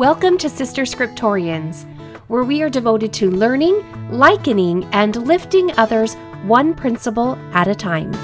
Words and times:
Welcome 0.00 0.38
to 0.38 0.48
Sister 0.48 0.84
Scriptorians, 0.84 1.84
where 2.28 2.42
we 2.42 2.62
are 2.62 2.70
devoted 2.70 3.12
to 3.12 3.30
learning, 3.30 3.84
likening, 4.10 4.84
and 4.92 5.14
lifting 5.14 5.78
others 5.78 6.14
one 6.44 6.72
principle 6.72 7.38
at 7.52 7.68
a 7.68 7.74
time. 7.74 8.14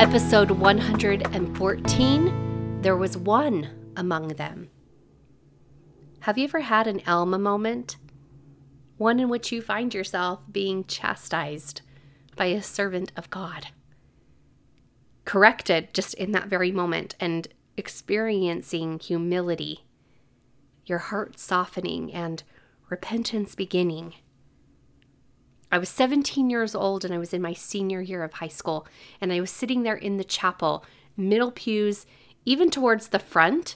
Episode 0.00 0.52
114 0.52 2.80
There 2.80 2.96
was 2.96 3.18
one 3.18 3.68
among 3.98 4.28
them. 4.28 4.71
Have 6.22 6.38
you 6.38 6.44
ever 6.44 6.60
had 6.60 6.86
an 6.86 7.02
Alma 7.04 7.36
moment? 7.36 7.96
One 8.96 9.18
in 9.18 9.28
which 9.28 9.50
you 9.50 9.60
find 9.60 9.92
yourself 9.92 10.44
being 10.52 10.84
chastised 10.84 11.80
by 12.36 12.44
a 12.44 12.62
servant 12.62 13.10
of 13.16 13.28
God, 13.28 13.66
corrected 15.24 15.92
just 15.92 16.14
in 16.14 16.30
that 16.30 16.46
very 16.46 16.70
moment, 16.70 17.16
and 17.18 17.48
experiencing 17.76 19.00
humility, 19.00 19.84
your 20.86 20.98
heart 20.98 21.40
softening, 21.40 22.12
and 22.12 22.44
repentance 22.88 23.56
beginning. 23.56 24.14
I 25.72 25.78
was 25.78 25.88
17 25.88 26.50
years 26.50 26.76
old 26.76 27.04
and 27.04 27.12
I 27.12 27.18
was 27.18 27.34
in 27.34 27.42
my 27.42 27.52
senior 27.52 28.00
year 28.00 28.22
of 28.22 28.34
high 28.34 28.46
school, 28.46 28.86
and 29.20 29.32
I 29.32 29.40
was 29.40 29.50
sitting 29.50 29.82
there 29.82 29.96
in 29.96 30.18
the 30.18 30.24
chapel, 30.24 30.84
middle 31.16 31.50
pews, 31.50 32.06
even 32.44 32.70
towards 32.70 33.08
the 33.08 33.18
front, 33.18 33.74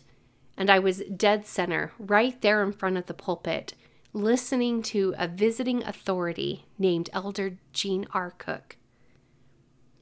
and 0.57 0.71
I 0.71 0.79
was 0.79 1.03
dead 1.15 1.47
center, 1.47 1.93
right 1.99 2.41
there 2.41 2.63
in 2.63 2.73
front 2.73 2.97
of 2.97 3.07
the 3.07 3.15
pulpit, 3.15 3.75
listening 4.13 4.83
to 4.83 5.15
a 5.19 5.29
visiting 5.29 5.83
authority 5.85 6.65
named 6.79 7.11
Elder 7.13 7.59
Gene 7.73 8.07
R. 8.15 8.33
Cook. 8.39 8.77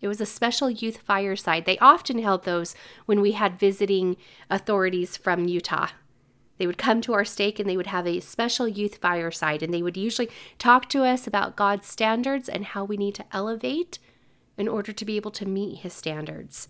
It 0.00 0.08
was 0.08 0.20
a 0.20 0.26
special 0.26 0.70
youth 0.70 0.98
fireside. 0.98 1.64
They 1.64 1.78
often 1.78 2.18
held 2.18 2.44
those 2.44 2.74
when 3.06 3.20
we 3.20 3.32
had 3.32 3.58
visiting 3.58 4.16
authorities 4.50 5.16
from 5.16 5.48
Utah. 5.48 5.88
They 6.58 6.66
would 6.66 6.78
come 6.78 7.00
to 7.00 7.14
our 7.14 7.24
stake 7.24 7.58
and 7.58 7.68
they 7.68 7.76
would 7.76 7.88
have 7.88 8.06
a 8.06 8.20
special 8.20 8.68
youth 8.68 8.96
fireside, 8.96 9.62
and 9.62 9.72
they 9.72 9.82
would 9.82 9.96
usually 9.96 10.28
talk 10.58 10.88
to 10.90 11.04
us 11.04 11.26
about 11.26 11.56
God's 11.56 11.88
standards 11.88 12.48
and 12.48 12.64
how 12.64 12.84
we 12.84 12.96
need 12.96 13.14
to 13.16 13.24
elevate 13.32 13.98
in 14.56 14.68
order 14.68 14.92
to 14.92 15.04
be 15.04 15.16
able 15.16 15.32
to 15.32 15.46
meet 15.46 15.78
His 15.78 15.94
standards. 15.94 16.68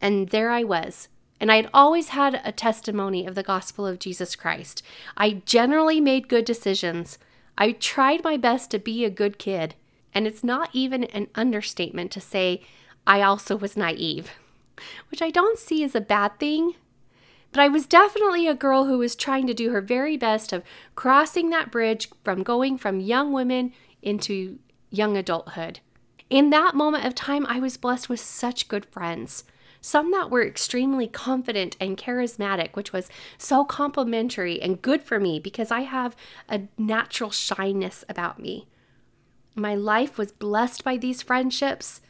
And 0.00 0.30
there 0.30 0.50
I 0.50 0.64
was. 0.64 1.08
And 1.38 1.52
I 1.52 1.56
had 1.56 1.70
always 1.74 2.08
had 2.08 2.40
a 2.44 2.52
testimony 2.52 3.26
of 3.26 3.34
the 3.34 3.42
gospel 3.42 3.86
of 3.86 3.98
Jesus 3.98 4.36
Christ. 4.36 4.82
I 5.16 5.42
generally 5.44 6.00
made 6.00 6.28
good 6.28 6.44
decisions. 6.44 7.18
I 7.58 7.72
tried 7.72 8.24
my 8.24 8.36
best 8.36 8.70
to 8.70 8.78
be 8.78 9.04
a 9.04 9.10
good 9.10 9.38
kid. 9.38 9.74
And 10.14 10.26
it's 10.26 10.42
not 10.42 10.70
even 10.72 11.04
an 11.04 11.28
understatement 11.34 12.10
to 12.12 12.20
say 12.20 12.62
I 13.06 13.20
also 13.22 13.56
was 13.56 13.76
naive, 13.76 14.30
which 15.10 15.20
I 15.20 15.30
don't 15.30 15.58
see 15.58 15.84
as 15.84 15.94
a 15.94 16.00
bad 16.00 16.38
thing 16.38 16.74
but 17.56 17.62
I 17.62 17.68
was 17.68 17.86
definitely 17.86 18.46
a 18.46 18.54
girl 18.54 18.84
who 18.84 18.98
was 18.98 19.16
trying 19.16 19.46
to 19.46 19.54
do 19.54 19.70
her 19.70 19.80
very 19.80 20.18
best 20.18 20.52
of 20.52 20.62
crossing 20.94 21.48
that 21.48 21.70
bridge 21.70 22.10
from 22.22 22.42
going 22.42 22.76
from 22.76 23.00
young 23.00 23.32
women 23.32 23.72
into 24.02 24.58
young 24.90 25.16
adulthood. 25.16 25.80
In 26.28 26.50
that 26.50 26.74
moment 26.74 27.06
of 27.06 27.14
time, 27.14 27.46
I 27.46 27.58
was 27.58 27.78
blessed 27.78 28.10
with 28.10 28.20
such 28.20 28.68
good 28.68 28.84
friends. 28.84 29.44
Some 29.86 30.10
that 30.10 30.30
were 30.30 30.44
extremely 30.44 31.06
confident 31.06 31.76
and 31.78 31.96
charismatic, 31.96 32.74
which 32.74 32.92
was 32.92 33.08
so 33.38 33.64
complimentary 33.64 34.60
and 34.60 34.82
good 34.82 35.00
for 35.00 35.20
me 35.20 35.38
because 35.38 35.70
I 35.70 35.82
have 35.82 36.16
a 36.48 36.62
natural 36.76 37.30
shyness 37.30 38.04
about 38.08 38.40
me. 38.40 38.66
My 39.54 39.76
life 39.76 40.18
was 40.18 40.32
blessed 40.32 40.82
by 40.82 40.96
these 40.96 41.22
friendships. 41.22 42.00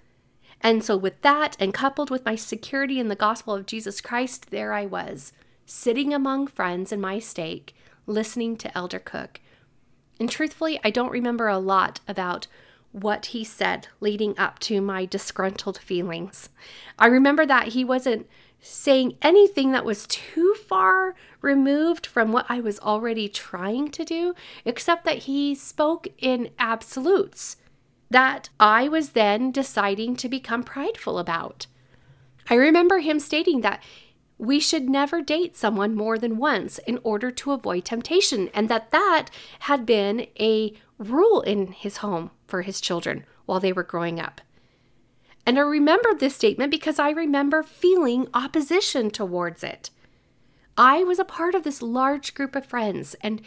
And 0.62 0.82
so, 0.82 0.96
with 0.96 1.20
that, 1.20 1.54
and 1.60 1.74
coupled 1.74 2.08
with 2.08 2.24
my 2.24 2.34
security 2.34 2.98
in 2.98 3.08
the 3.08 3.14
gospel 3.14 3.52
of 3.54 3.66
Jesus 3.66 4.00
Christ, 4.00 4.50
there 4.50 4.72
I 4.72 4.86
was, 4.86 5.34
sitting 5.66 6.14
among 6.14 6.46
friends 6.46 6.92
in 6.92 7.00
my 7.02 7.18
stake, 7.18 7.74
listening 8.06 8.56
to 8.56 8.74
Elder 8.74 9.00
Cook. 9.00 9.40
And 10.18 10.30
truthfully, 10.30 10.80
I 10.82 10.88
don't 10.88 11.12
remember 11.12 11.48
a 11.48 11.58
lot 11.58 12.00
about 12.08 12.46
what 13.02 13.26
he 13.26 13.44
said 13.44 13.88
leading 14.00 14.38
up 14.38 14.58
to 14.58 14.80
my 14.80 15.04
disgruntled 15.04 15.76
feelings. 15.76 16.48
I 16.98 17.06
remember 17.06 17.44
that 17.44 17.68
he 17.68 17.84
wasn't 17.84 18.26
saying 18.58 19.18
anything 19.20 19.72
that 19.72 19.84
was 19.84 20.06
too 20.06 20.54
far 20.66 21.14
removed 21.42 22.06
from 22.06 22.32
what 22.32 22.46
I 22.48 22.60
was 22.60 22.80
already 22.80 23.28
trying 23.28 23.90
to 23.90 24.04
do, 24.04 24.34
except 24.64 25.04
that 25.04 25.18
he 25.18 25.54
spoke 25.54 26.08
in 26.18 26.50
absolutes 26.58 27.56
that 28.10 28.48
I 28.58 28.88
was 28.88 29.10
then 29.10 29.50
deciding 29.50 30.16
to 30.16 30.28
become 30.28 30.62
prideful 30.62 31.18
about. 31.18 31.66
I 32.48 32.54
remember 32.54 33.00
him 33.00 33.20
stating 33.20 33.60
that 33.60 33.82
we 34.38 34.60
should 34.60 34.88
never 34.88 35.22
date 35.22 35.56
someone 35.56 35.94
more 35.94 36.18
than 36.18 36.36
once 36.36 36.78
in 36.78 36.98
order 37.02 37.30
to 37.30 37.52
avoid 37.52 37.84
temptation, 37.84 38.50
and 38.52 38.68
that 38.68 38.90
that 38.90 39.26
had 39.60 39.86
been 39.86 40.26
a 40.38 40.74
rule 40.98 41.40
in 41.40 41.68
his 41.68 41.98
home 41.98 42.30
for 42.46 42.62
his 42.62 42.80
children 42.80 43.24
while 43.46 43.60
they 43.60 43.72
were 43.72 43.82
growing 43.82 44.20
up. 44.20 44.40
And 45.46 45.58
I 45.58 45.62
remember 45.62 46.12
this 46.12 46.34
statement 46.34 46.70
because 46.70 46.98
I 46.98 47.10
remember 47.10 47.62
feeling 47.62 48.26
opposition 48.34 49.10
towards 49.10 49.62
it. 49.62 49.90
I 50.76 51.04
was 51.04 51.18
a 51.18 51.24
part 51.24 51.54
of 51.54 51.62
this 51.62 51.80
large 51.80 52.34
group 52.34 52.54
of 52.54 52.66
friends, 52.66 53.14
and 53.22 53.40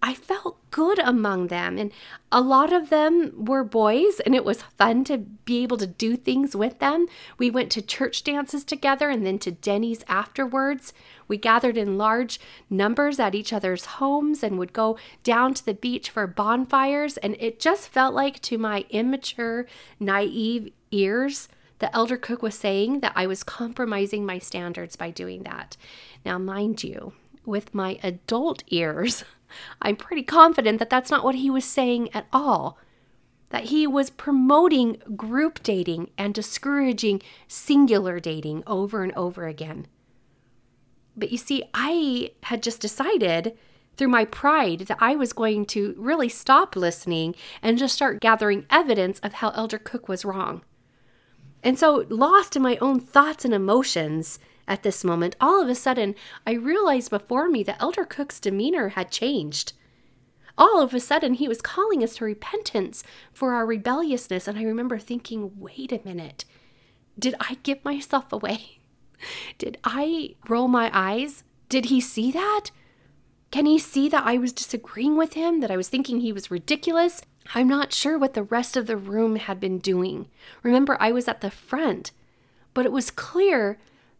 I 0.00 0.14
felt 0.14 0.58
good 0.70 0.98
among 1.00 1.48
them. 1.48 1.76
And 1.76 1.90
a 2.30 2.40
lot 2.40 2.72
of 2.72 2.88
them 2.88 3.44
were 3.44 3.64
boys, 3.64 4.20
and 4.20 4.34
it 4.34 4.44
was 4.44 4.62
fun 4.62 5.02
to 5.04 5.18
be 5.18 5.62
able 5.62 5.76
to 5.78 5.86
do 5.86 6.16
things 6.16 6.54
with 6.54 6.78
them. 6.78 7.06
We 7.36 7.50
went 7.50 7.72
to 7.72 7.82
church 7.82 8.22
dances 8.22 8.64
together 8.64 9.10
and 9.10 9.26
then 9.26 9.38
to 9.40 9.50
Denny's 9.50 10.04
afterwards. 10.06 10.92
We 11.26 11.36
gathered 11.36 11.76
in 11.76 11.98
large 11.98 12.38
numbers 12.70 13.18
at 13.18 13.34
each 13.34 13.52
other's 13.52 13.86
homes 13.86 14.42
and 14.42 14.58
would 14.58 14.72
go 14.72 14.98
down 15.24 15.54
to 15.54 15.64
the 15.64 15.74
beach 15.74 16.10
for 16.10 16.26
bonfires. 16.26 17.16
And 17.16 17.36
it 17.40 17.58
just 17.58 17.88
felt 17.88 18.14
like 18.14 18.40
to 18.42 18.56
my 18.56 18.84
immature, 18.90 19.66
naive 19.98 20.72
ears, 20.90 21.48
the 21.80 21.94
elder 21.94 22.16
cook 22.16 22.42
was 22.42 22.56
saying 22.56 23.00
that 23.00 23.12
I 23.14 23.26
was 23.26 23.44
compromising 23.44 24.26
my 24.26 24.38
standards 24.38 24.96
by 24.96 25.10
doing 25.10 25.44
that. 25.44 25.76
Now, 26.24 26.38
mind 26.38 26.82
you, 26.82 27.12
with 27.48 27.74
my 27.74 27.98
adult 28.02 28.62
ears, 28.68 29.24
I'm 29.82 29.96
pretty 29.96 30.22
confident 30.22 30.78
that 30.78 30.90
that's 30.90 31.10
not 31.10 31.24
what 31.24 31.34
he 31.34 31.50
was 31.50 31.64
saying 31.64 32.10
at 32.14 32.26
all. 32.32 32.78
That 33.50 33.64
he 33.64 33.86
was 33.86 34.10
promoting 34.10 34.98
group 35.16 35.62
dating 35.62 36.10
and 36.18 36.34
discouraging 36.34 37.22
singular 37.48 38.20
dating 38.20 38.62
over 38.66 39.02
and 39.02 39.12
over 39.14 39.46
again. 39.46 39.86
But 41.16 41.32
you 41.32 41.38
see, 41.38 41.64
I 41.72 42.32
had 42.44 42.62
just 42.62 42.80
decided 42.80 43.56
through 43.96 44.08
my 44.08 44.24
pride 44.24 44.80
that 44.80 44.98
I 45.00 45.16
was 45.16 45.32
going 45.32 45.66
to 45.66 45.94
really 45.98 46.28
stop 46.28 46.76
listening 46.76 47.34
and 47.62 47.78
just 47.78 47.94
start 47.94 48.20
gathering 48.20 48.66
evidence 48.70 49.18
of 49.20 49.34
how 49.34 49.50
Elder 49.50 49.78
Cook 49.78 50.08
was 50.08 50.24
wrong. 50.24 50.62
And 51.64 51.76
so, 51.76 52.06
lost 52.08 52.54
in 52.54 52.62
my 52.62 52.76
own 52.76 53.00
thoughts 53.00 53.44
and 53.44 53.52
emotions, 53.52 54.38
at 54.68 54.82
this 54.82 55.02
moment, 55.02 55.34
all 55.40 55.62
of 55.62 55.68
a 55.68 55.74
sudden, 55.74 56.14
I 56.46 56.52
realized 56.52 57.10
before 57.10 57.48
me 57.48 57.62
that 57.64 57.80
Elder 57.80 58.04
Cook's 58.04 58.38
demeanor 58.38 58.90
had 58.90 59.10
changed. 59.10 59.72
All 60.56 60.82
of 60.82 60.92
a 60.92 61.00
sudden, 61.00 61.34
he 61.34 61.48
was 61.48 61.62
calling 61.62 62.04
us 62.04 62.16
to 62.16 62.24
repentance 62.24 63.02
for 63.32 63.54
our 63.54 63.64
rebelliousness. 63.64 64.46
And 64.46 64.58
I 64.58 64.64
remember 64.64 64.98
thinking, 64.98 65.52
wait 65.58 65.92
a 65.92 66.00
minute, 66.04 66.44
did 67.18 67.34
I 67.40 67.56
give 67.62 67.84
myself 67.84 68.32
away? 68.32 68.78
Did 69.58 69.78
I 69.82 70.36
roll 70.48 70.68
my 70.68 70.92
eyes? 70.94 71.42
Did 71.68 71.86
he 71.86 72.00
see 72.00 72.30
that? 72.30 72.70
Can 73.50 73.66
he 73.66 73.78
see 73.78 74.08
that 74.08 74.24
I 74.24 74.38
was 74.38 74.52
disagreeing 74.52 75.16
with 75.16 75.32
him, 75.32 75.58
that 75.58 75.72
I 75.72 75.76
was 75.76 75.88
thinking 75.88 76.20
he 76.20 76.32
was 76.32 76.52
ridiculous? 76.52 77.22
I'm 77.54 77.66
not 77.66 77.92
sure 77.92 78.18
what 78.18 78.34
the 78.34 78.44
rest 78.44 78.76
of 78.76 78.86
the 78.86 78.96
room 78.96 79.36
had 79.36 79.58
been 79.58 79.78
doing. 79.78 80.28
Remember, 80.62 80.96
I 81.00 81.10
was 81.10 81.26
at 81.26 81.40
the 81.40 81.50
front, 81.50 82.12
but 82.74 82.86
it 82.86 82.92
was 82.92 83.10
clear 83.10 83.78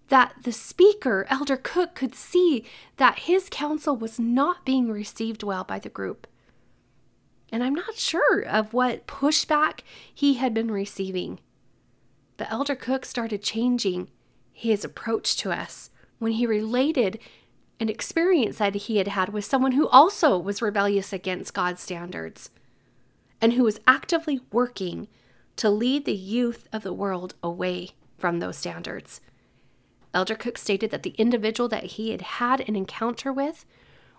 that 0.09 0.35
the 0.43 0.53
speaker, 0.53 1.27
Elder 1.29 1.57
Cook, 1.57 1.95
could 1.95 2.15
see 2.15 2.65
that 2.97 3.21
his 3.21 3.49
counsel 3.51 3.97
was 3.97 4.19
not 4.19 4.65
being 4.65 4.91
received 4.91 5.43
well 5.43 5.65
by 5.65 5.79
the 5.79 5.89
group. 5.89 6.27
And 7.51 7.63
I'm 7.63 7.75
not 7.75 7.97
sure 7.97 8.41
of 8.41 8.75
what 8.75 9.07
pushback 9.07 9.81
he 10.13 10.35
had 10.35 10.53
been 10.53 10.71
receiving. 10.71 11.41
But 12.37 12.51
Elder 12.51 12.75
Cook 12.75 13.05
started 13.05 13.43
changing 13.43 14.09
his 14.53 14.85
approach 14.85 15.37
to 15.37 15.51
us 15.51 15.91
when 16.19 16.33
he 16.33 16.47
related 16.47 17.19
an 17.81 17.89
experience 17.89 18.59
that 18.59 18.75
he 18.75 18.97
had 18.97 19.09
had 19.09 19.29
with 19.29 19.45
someone 19.45 19.73
who 19.73 19.89
also 19.89 20.37
was 20.37 20.61
rebellious 20.61 21.13
against 21.13 21.55
God's 21.55 21.81
standards 21.81 22.51
and 23.41 23.53
who 23.53 23.63
was 23.63 23.81
actively 23.87 24.41
working 24.51 25.07
to 25.57 25.71
lead 25.71 26.05
the 26.05 26.15
youth 26.15 26.69
of 26.73 26.83
the 26.83 26.93
world 26.93 27.35
away 27.43 27.91
from 28.17 28.41
those 28.41 28.57
standards. 28.57 29.21
Elder 30.15 30.35
Cook 30.35 30.59
stated 30.59 30.91
that 30.91 31.03
the 31.03 31.15
individual 31.19 31.69
that 31.69 31.85
he 31.85 32.11
had 32.11 32.23
had 32.23 32.67
an 32.69 32.77
encounter 32.77 33.33
with 33.33 33.65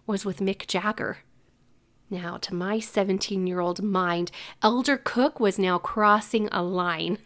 was 0.06 0.25
with 0.25 0.39
Mick 0.39 0.68
Jagger. 0.68 1.19
Now, 2.09 2.38
to 2.38 2.56
my 2.56 2.80
17 2.80 3.45
year 3.45 3.59
old 3.59 3.83
mind, 3.83 4.31
Elder 4.63 4.97
Cook 4.97 5.39
was 5.39 5.59
now 5.59 5.77
crossing 5.77 6.50
a 6.51 6.63
line. 6.63 7.19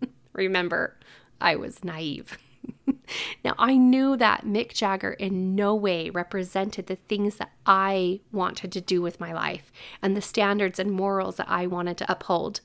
Remember, 0.32 0.96
I 1.40 1.56
was 1.56 1.84
naive. 1.84 2.38
now, 3.44 3.54
I 3.58 3.76
knew 3.76 4.16
that 4.16 4.44
Mick 4.44 4.72
Jagger 4.72 5.12
in 5.14 5.56
no 5.56 5.74
way 5.74 6.10
represented 6.10 6.86
the 6.86 6.96
things 6.96 7.36
that 7.36 7.50
I 7.66 8.20
wanted 8.30 8.70
to 8.72 8.80
do 8.80 9.02
with 9.02 9.18
my 9.18 9.32
life 9.32 9.72
and 10.00 10.16
the 10.16 10.22
standards 10.22 10.78
and 10.78 10.92
morals 10.92 11.36
that 11.36 11.48
I 11.48 11.66
wanted 11.66 11.96
to 11.98 12.12
uphold. 12.12 12.60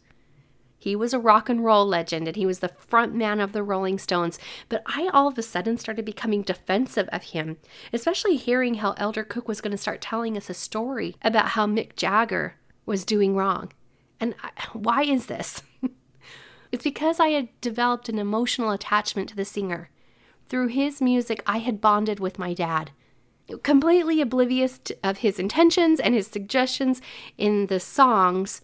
He 0.85 0.95
was 0.95 1.15
a 1.15 1.19
rock 1.19 1.49
and 1.49 1.65
roll 1.65 1.83
legend 1.83 2.27
and 2.27 2.37
he 2.37 2.45
was 2.45 2.59
the 2.59 2.69
front 2.77 3.15
man 3.15 3.39
of 3.39 3.53
the 3.53 3.63
Rolling 3.63 3.97
Stones. 3.97 4.37
But 4.69 4.83
I 4.85 5.09
all 5.11 5.27
of 5.27 5.35
a 5.35 5.41
sudden 5.41 5.79
started 5.79 6.05
becoming 6.05 6.43
defensive 6.43 7.09
of 7.11 7.23
him, 7.23 7.57
especially 7.91 8.35
hearing 8.35 8.75
how 8.75 8.91
Elder 8.91 9.23
Cook 9.23 9.47
was 9.47 9.61
going 9.61 9.71
to 9.71 9.79
start 9.79 9.99
telling 9.99 10.37
us 10.37 10.47
a 10.47 10.53
story 10.53 11.15
about 11.23 11.49
how 11.49 11.65
Mick 11.65 11.95
Jagger 11.95 12.57
was 12.85 13.03
doing 13.03 13.35
wrong. 13.35 13.73
And 14.19 14.35
I, 14.43 14.51
why 14.73 15.01
is 15.01 15.25
this? 15.25 15.63
it's 16.71 16.83
because 16.83 17.19
I 17.19 17.29
had 17.29 17.49
developed 17.61 18.07
an 18.07 18.19
emotional 18.19 18.69
attachment 18.69 19.27
to 19.29 19.35
the 19.35 19.43
singer. 19.43 19.89
Through 20.49 20.67
his 20.67 21.01
music, 21.01 21.41
I 21.47 21.57
had 21.57 21.81
bonded 21.81 22.19
with 22.19 22.37
my 22.37 22.53
dad 22.53 22.91
completely 23.63 24.21
oblivious 24.21 24.79
of 25.03 25.17
his 25.17 25.37
intentions 25.37 25.99
and 25.99 26.15
his 26.15 26.27
suggestions 26.27 26.99
in 27.37 27.67
the 27.67 27.79
songs 27.79 28.61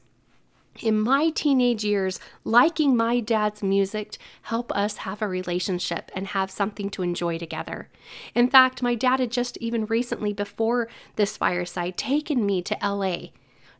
in 0.79 0.99
my 0.99 1.29
teenage 1.29 1.83
years, 1.83 2.19
liking 2.43 2.95
my 2.95 3.19
dad's 3.19 3.61
music 3.61 4.17
helped 4.43 4.71
us 4.71 4.97
have 4.97 5.21
a 5.21 5.27
relationship 5.27 6.09
and 6.15 6.27
have 6.27 6.49
something 6.49 6.89
to 6.91 7.01
enjoy 7.01 7.37
together. 7.37 7.89
In 8.33 8.49
fact, 8.49 8.81
my 8.81 8.95
dad 8.95 9.19
had 9.19 9.31
just 9.31 9.57
even 9.57 9.85
recently 9.85 10.33
before 10.33 10.87
this 11.17 11.35
fireside 11.37 11.97
taken 11.97 12.45
me 12.45 12.61
to 12.61 12.77
LA 12.81 13.27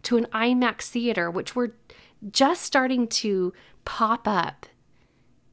to 0.04 0.18
an 0.18 0.28
IMAX 0.34 0.90
theater, 0.90 1.32
which 1.32 1.56
were 1.56 1.76
just 2.30 2.64
starting 2.64 3.08
to 3.08 3.54
pop 3.86 4.28
up. 4.28 4.66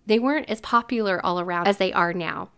They 0.06 0.18
weren't 0.18 0.50
as 0.50 0.60
popular 0.60 1.24
all 1.24 1.38
around 1.38 1.68
as 1.68 1.76
they 1.76 1.92
are 1.92 2.12
now. 2.12 2.50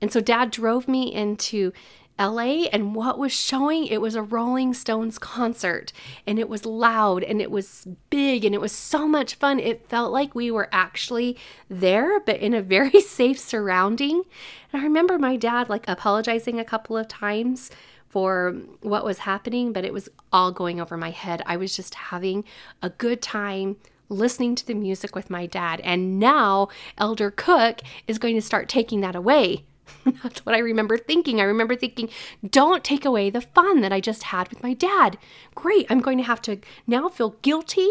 And 0.00 0.12
so 0.12 0.20
dad 0.20 0.50
drove 0.50 0.88
me 0.88 1.12
into 1.12 1.72
LA 2.18 2.66
and 2.72 2.94
what 2.94 3.18
was 3.18 3.32
showing 3.32 3.86
it 3.86 4.00
was 4.00 4.14
a 4.14 4.22
Rolling 4.22 4.74
Stones 4.74 5.18
concert 5.18 5.92
and 6.26 6.38
it 6.38 6.48
was 6.48 6.66
loud 6.66 7.22
and 7.22 7.40
it 7.40 7.50
was 7.50 7.86
big 8.10 8.44
and 8.44 8.54
it 8.54 8.60
was 8.60 8.72
so 8.72 9.06
much 9.06 9.34
fun. 9.34 9.60
It 9.60 9.88
felt 9.88 10.12
like 10.12 10.34
we 10.34 10.50
were 10.50 10.68
actually 10.72 11.36
there 11.68 12.20
but 12.20 12.40
in 12.40 12.54
a 12.54 12.62
very 12.62 13.00
safe 13.00 13.38
surrounding. 13.38 14.24
And 14.72 14.82
I 14.82 14.84
remember 14.84 15.18
my 15.18 15.36
dad 15.36 15.68
like 15.68 15.86
apologizing 15.88 16.58
a 16.58 16.64
couple 16.64 16.96
of 16.96 17.08
times 17.08 17.70
for 18.08 18.56
what 18.80 19.04
was 19.04 19.20
happening, 19.20 19.72
but 19.72 19.84
it 19.84 19.92
was 19.92 20.08
all 20.32 20.50
going 20.50 20.80
over 20.80 20.96
my 20.96 21.10
head. 21.10 21.42
I 21.46 21.56
was 21.56 21.76
just 21.76 21.94
having 21.94 22.44
a 22.82 22.90
good 22.90 23.20
time 23.20 23.76
listening 24.08 24.54
to 24.54 24.66
the 24.66 24.74
music 24.74 25.14
with 25.14 25.30
my 25.30 25.46
dad. 25.46 25.80
And 25.80 26.18
now 26.18 26.68
Elder 26.96 27.30
Cook 27.30 27.80
is 28.06 28.18
going 28.18 28.34
to 28.34 28.42
start 28.42 28.68
taking 28.68 29.00
that 29.02 29.14
away 29.14 29.64
That's 30.22 30.44
what 30.44 30.54
I 30.54 30.58
remember 30.58 30.96
thinking. 30.98 31.40
I 31.40 31.44
remember 31.44 31.76
thinking, 31.76 32.08
don't 32.48 32.84
take 32.84 33.04
away 33.04 33.30
the 33.30 33.40
fun 33.40 33.80
that 33.80 33.92
I 33.92 34.00
just 34.00 34.24
had 34.24 34.48
with 34.48 34.62
my 34.62 34.74
dad. 34.74 35.18
Great, 35.54 35.86
I'm 35.90 36.00
going 36.00 36.18
to 36.18 36.24
have 36.24 36.42
to 36.42 36.58
now 36.86 37.08
feel 37.08 37.36
guilty 37.42 37.88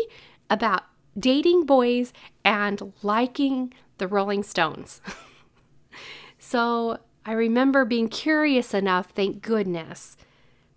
about 0.50 0.84
dating 1.18 1.66
boys 1.66 2.14
and 2.44 2.94
liking 3.02 3.74
the 3.98 4.08
Rolling 4.08 4.44
Stones. 4.44 5.02
so 6.40 7.00
I 7.26 7.34
remember 7.34 7.86
being 7.86 8.10
curious 8.10 8.74
enough, 8.74 9.12
thank 9.12 9.42
goodness, 9.42 10.16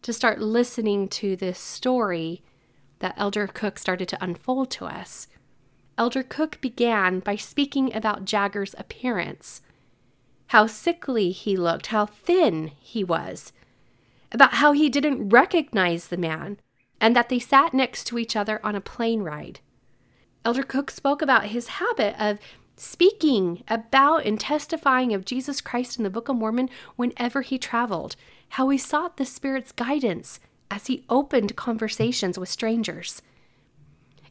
to 0.02 0.12
start 0.12 0.40
listening 0.40 1.08
to 1.08 1.37
this 1.37 1.58
story 1.58 2.43
that 3.00 3.14
Elder 3.17 3.46
Cook 3.46 3.78
started 3.78 4.08
to 4.08 4.25
unfold 4.25 4.70
to 4.72 4.87
us. 4.87 5.28
Elder 5.99 6.22
Cook 6.22 6.61
began 6.61 7.20
by 7.20 7.37
speaking 7.37 7.94
about 7.94 8.25
Jagger's 8.25 8.75
appearance 8.78 9.61
how 10.50 10.67
sickly 10.67 11.31
he 11.31 11.56
looked, 11.56 11.88
how 11.88 12.05
thin 12.05 12.73
he 12.81 13.05
was, 13.05 13.52
about 14.32 14.55
how 14.55 14.73
he 14.73 14.88
didn't 14.88 15.29
recognize 15.29 16.08
the 16.08 16.17
man, 16.17 16.58
and 17.00 17.14
that 17.14 17.29
they 17.29 17.38
sat 17.38 17.73
next 17.73 18.02
to 18.02 18.19
each 18.19 18.35
other 18.35 18.58
on 18.64 18.75
a 18.75 18.81
plane 18.81 19.23
ride. 19.23 19.61
Elder 20.44 20.64
Cook 20.64 20.91
spoke 20.91 21.23
about 21.23 21.47
his 21.47 21.79
habit 21.79 22.17
of 22.19 22.41
speaking 22.76 23.62
about 23.69 24.26
and 24.26 24.41
testifying 24.41 25.14
of 25.14 25.25
Jesus 25.25 25.61
Christ 25.61 25.99
in 25.99 26.02
the 26.02 26.11
Book 26.11 26.29
of 26.29 26.35
Mormon 26.35 26.69
whenever 26.96 27.43
he 27.43 27.56
traveled, 27.56 28.17
how 28.50 28.69
he 28.70 28.79
sought 28.79 29.19
the 29.19 29.25
Spirit's 29.25 29.70
guidance 29.70 30.41
as 30.69 30.88
he 30.88 31.05
opened 31.08 31.55
conversations 31.55 32.37
with 32.37 32.49
strangers. 32.49 33.23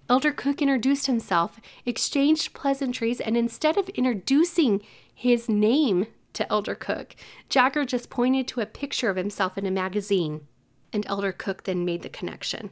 Elder 0.10 0.32
Cook 0.32 0.62
introduced 0.62 1.06
himself, 1.06 1.62
exchanged 1.86 2.54
pleasantries, 2.54 3.22
and 3.22 3.38
instead 3.38 3.78
of 3.78 3.88
introducing 3.90 4.82
his 5.20 5.50
name 5.50 6.08
to 6.32 6.50
Elder 6.50 6.76
Cook, 6.76 7.14
Jagger 7.50 7.84
just 7.84 8.10
pointed 8.10 8.48
to 8.48 8.62
a 8.62 8.66
picture 8.66 9.10
of 9.10 9.18
himself 9.18 9.58
in 9.58 9.66
a 9.66 9.72
magazine, 9.72 10.48
and 10.94 11.06
Elder 11.08 11.34
Cook 11.34 11.66
then 11.66 11.84
made 11.84 12.04
the 12.04 12.10
connection. 12.10 12.70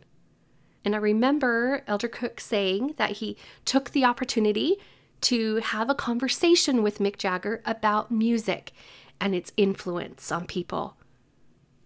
And 0.85 0.95
I 0.95 0.99
remember 0.99 1.83
Elder 1.87 2.07
Cook 2.07 2.39
saying 2.39 2.93
that 2.95 3.17
he 3.17 3.35
took 3.65 3.89
the 3.89 4.05
opportunity 4.05 4.77
to 5.21 5.57
have 5.57 5.89
a 5.89 5.95
conversation 5.95 6.81
with 6.81 6.99
Mick 6.99 7.17
Jagger 7.17 7.61
about 7.65 8.11
music 8.11 8.71
and 9.19 9.35
its 9.35 9.51
influence 9.57 10.31
on 10.31 10.47
people. 10.47 10.95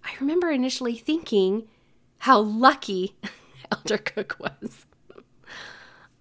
I 0.04 0.12
remember 0.19 0.52
initially 0.52 0.96
thinking 0.96 1.69
how 2.19 2.40
lucky 2.40 3.16
Elder 3.72 3.98
Cook 3.98 4.38
was. 4.38 4.86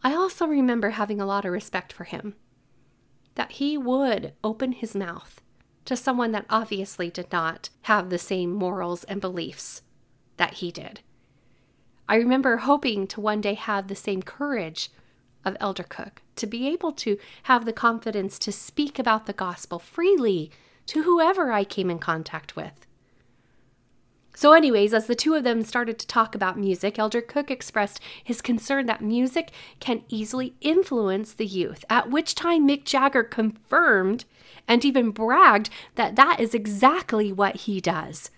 I 0.03 0.15
also 0.15 0.47
remember 0.47 0.91
having 0.91 1.21
a 1.21 1.27
lot 1.27 1.45
of 1.45 1.53
respect 1.53 1.93
for 1.93 2.05
him, 2.05 2.37
that 3.41 3.53
he 3.53 3.79
would 3.79 4.35
open 4.45 4.71
his 4.71 4.95
mouth 4.95 5.41
to 5.87 5.97
someone 5.97 6.31
that 6.31 6.45
obviously 6.51 7.09
did 7.09 7.33
not 7.33 7.71
have 7.85 8.11
the 8.11 8.19
same 8.19 8.53
morals 8.53 9.03
and 9.05 9.19
beliefs 9.19 9.81
that 10.37 10.53
he 10.53 10.71
did. 10.71 11.01
I 12.07 12.17
remember 12.17 12.59
hoping 12.59 13.07
to 13.07 13.19
one 13.19 13.41
day 13.41 13.55
have 13.55 13.89
the 13.89 13.97
same 13.97 14.23
courage 14.23 14.91
of 15.43 15.57
Elder 15.59 15.85
Cook, 15.85 16.21
to 16.37 16.47
be 16.47 16.69
able 16.69 16.93
to 16.93 17.17
have 17.45 17.65
the 17.65 17.73
confidence 17.73 18.39
to 18.41 18.53
speak 18.53 18.99
about 18.99 19.25
the 19.25 19.33
gospel 19.33 19.79
freely 19.79 20.51
to 20.85 21.05
whoever 21.05 21.51
I 21.51 21.65
came 21.65 21.89
in 21.89 21.99
contact 21.99 22.57
with. 22.57 22.87
So, 24.41 24.55
anyways, 24.55 24.95
as 24.95 25.07
the 25.07 25.15
two 25.15 25.35
of 25.35 25.45
them 25.45 25.61
started 25.61 25.99
to 25.99 26.07
talk 26.07 26.35
about 26.35 26.59
music, 26.59 26.99
Elder 26.99 27.21
Cook 27.21 27.51
expressed 27.51 28.01
his 28.25 28.41
concern 28.41 28.87
that 28.87 29.03
music 29.03 29.51
can 29.81 30.03
easily 30.09 30.55
influence 30.63 31.35
the 31.35 31.45
youth, 31.45 31.85
at 31.91 32.09
which 32.09 32.35
time 32.35 32.67
Mick 32.67 32.85
Jagger 32.85 33.23
confirmed 33.23 34.25
and 34.67 34.83
even 34.83 35.11
bragged 35.11 35.69
that 35.97 36.17
that 36.17 36.41
is 36.41 36.55
exactly 36.55 37.31
what 37.31 37.55
he 37.55 37.83
does. 37.83 38.31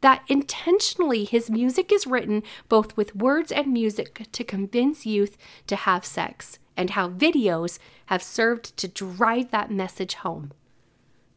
That 0.00 0.22
intentionally 0.28 1.26
his 1.26 1.50
music 1.50 1.92
is 1.92 2.06
written 2.06 2.42
both 2.70 2.96
with 2.96 3.14
words 3.14 3.52
and 3.52 3.70
music 3.70 4.26
to 4.32 4.44
convince 4.44 5.04
youth 5.04 5.36
to 5.66 5.76
have 5.76 6.06
sex, 6.06 6.58
and 6.74 6.88
how 6.88 7.10
videos 7.10 7.78
have 8.06 8.22
served 8.22 8.78
to 8.78 8.88
drive 8.88 9.50
that 9.50 9.70
message 9.70 10.14
home. 10.14 10.52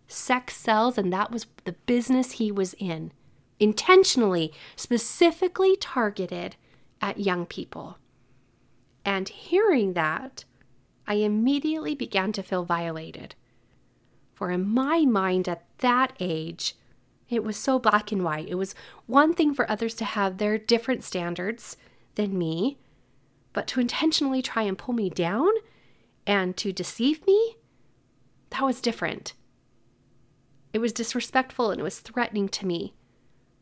Sex 0.08 0.55
sells, 0.55 0.98
and 0.98 1.12
that 1.12 1.29
was 1.29 1.46
the 1.65 1.74
business 1.74 2.31
he 2.31 2.53
was 2.53 2.74
in 2.75 3.12
intentionally, 3.59 4.53
specifically 4.75 5.75
targeted 5.75 6.55
at 7.01 7.19
young 7.19 7.45
people. 7.45 7.97
And 9.05 9.29
hearing 9.29 9.93
that, 9.93 10.43
I 11.07 11.15
immediately 11.15 11.95
began 11.95 12.31
to 12.33 12.43
feel 12.43 12.65
violated. 12.65 13.35
For 14.33 14.51
in 14.51 14.67
my 14.67 15.05
mind 15.05 15.47
at 15.47 15.65
that 15.79 16.13
age, 16.19 16.75
it 17.29 17.43
was 17.43 17.57
so 17.57 17.79
black 17.79 18.11
and 18.11 18.23
white. 18.23 18.47
It 18.47 18.55
was 18.55 18.75
one 19.05 19.33
thing 19.33 19.53
for 19.53 19.69
others 19.69 19.95
to 19.95 20.05
have 20.05 20.37
their 20.37 20.57
different 20.57 21.03
standards 21.03 21.77
than 22.15 22.37
me, 22.37 22.77
but 23.53 23.67
to 23.67 23.79
intentionally 23.79 24.41
try 24.41 24.63
and 24.63 24.77
pull 24.77 24.93
me 24.93 25.09
down 25.09 25.49
and 26.25 26.55
to 26.57 26.71
deceive 26.71 27.25
me, 27.25 27.57
that 28.49 28.63
was 28.63 28.81
different. 28.81 29.33
It 30.73 30.79
was 30.79 30.93
disrespectful 30.93 31.71
and 31.71 31.79
it 31.79 31.83
was 31.83 31.99
threatening 31.99 32.49
to 32.49 32.65
me. 32.65 32.93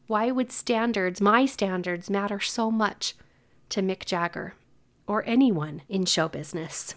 Why 0.08 0.30
would 0.30 0.52
standards, 0.52 1.20
my 1.20 1.46
standards, 1.48 2.10
matter 2.10 2.40
so 2.40 2.70
much 2.70 3.16
to 3.70 3.82
Mick 3.82 4.06
Jagger 4.06 4.54
or 5.08 5.24
anyone 5.26 5.82
in 5.90 6.06
show 6.06 6.28
business? 6.28 6.96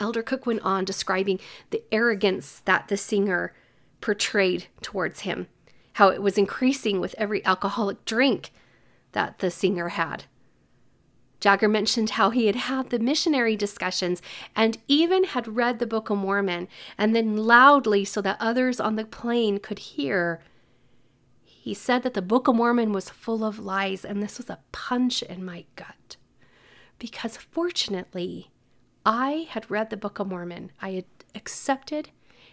Elder 0.00 0.22
Cook 0.22 0.46
went 0.46 0.62
on 0.62 0.84
describing 0.84 1.38
the 1.70 1.84
arrogance 1.92 2.60
that 2.64 2.88
the 2.88 2.96
singer 2.96 3.54
portrayed 4.00 4.66
towards 4.82 5.20
him, 5.20 5.46
how 5.94 6.08
it 6.08 6.20
was 6.20 6.36
increasing 6.36 7.00
with 7.00 7.14
every 7.16 7.44
alcoholic 7.44 8.04
drink 8.04 8.50
that 9.12 9.38
the 9.38 9.50
singer 9.50 9.90
had. 9.90 10.24
Jagger 11.38 11.68
mentioned 11.68 12.10
how 12.10 12.30
he 12.30 12.46
had 12.46 12.56
had 12.56 12.90
the 12.90 12.98
missionary 12.98 13.54
discussions 13.54 14.20
and 14.56 14.78
even 14.88 15.22
had 15.24 15.56
read 15.56 15.78
the 15.78 15.86
Book 15.86 16.10
of 16.10 16.18
Mormon, 16.18 16.66
and 16.98 17.14
then 17.14 17.36
loudly 17.36 18.04
so 18.04 18.20
that 18.22 18.38
others 18.40 18.80
on 18.80 18.96
the 18.96 19.04
plane 19.04 19.58
could 19.58 19.78
hear 19.78 20.40
He 21.64 21.72
said 21.72 22.02
that 22.02 22.12
the 22.12 22.20
Book 22.20 22.46
of 22.46 22.56
Mormon 22.56 22.92
was 22.92 23.08
full 23.08 23.42
of 23.42 23.58
lies, 23.58 24.04
and 24.04 24.22
this 24.22 24.36
was 24.36 24.50
a 24.50 24.58
punch 24.70 25.22
in 25.22 25.42
my 25.42 25.64
gut. 25.76 26.18
Because 26.98 27.38
fortunately, 27.38 28.50
I 29.06 29.46
had 29.48 29.70
read 29.70 29.88
the 29.88 29.96
Book 29.96 30.18
of 30.18 30.28
Mormon. 30.28 30.72
I 30.82 30.90
had 30.90 31.04
accepted 31.34 32.10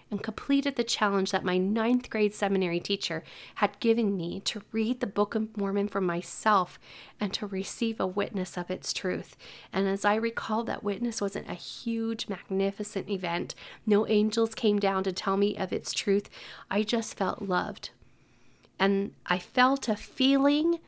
and 0.09 0.23
completed 0.23 0.77
the 0.77 0.85
challenge 0.85 1.31
that 1.31 1.43
my 1.43 1.57
ninth 1.57 2.09
grade 2.09 2.33
seminary 2.33 2.79
teacher 2.79 3.21
had 3.55 3.81
given 3.81 4.15
me 4.15 4.39
to 4.45 4.61
read 4.71 5.01
the 5.01 5.07
Book 5.07 5.35
of 5.35 5.57
Mormon 5.57 5.89
for 5.89 5.99
myself 5.99 6.79
and 7.19 7.33
to 7.33 7.45
receive 7.45 7.99
a 7.99 8.07
witness 8.07 8.57
of 8.57 8.71
its 8.71 8.93
truth. 8.93 9.35
And 9.73 9.89
as 9.89 10.05
I 10.05 10.15
recall, 10.15 10.63
that 10.63 10.85
witness 10.85 11.19
wasn't 11.19 11.49
a 11.49 11.55
huge, 11.55 12.29
magnificent 12.29 13.09
event. 13.09 13.55
No 13.85 14.07
angels 14.07 14.55
came 14.55 14.79
down 14.79 15.03
to 15.03 15.11
tell 15.11 15.35
me 15.35 15.57
of 15.57 15.73
its 15.73 15.91
truth. 15.91 16.29
I 16.69 16.83
just 16.83 17.17
felt 17.17 17.41
loved 17.41 17.89
and 18.81 19.13
I 19.27 19.37
felt 19.37 19.87
a 19.87 19.95
feeling 19.95 20.79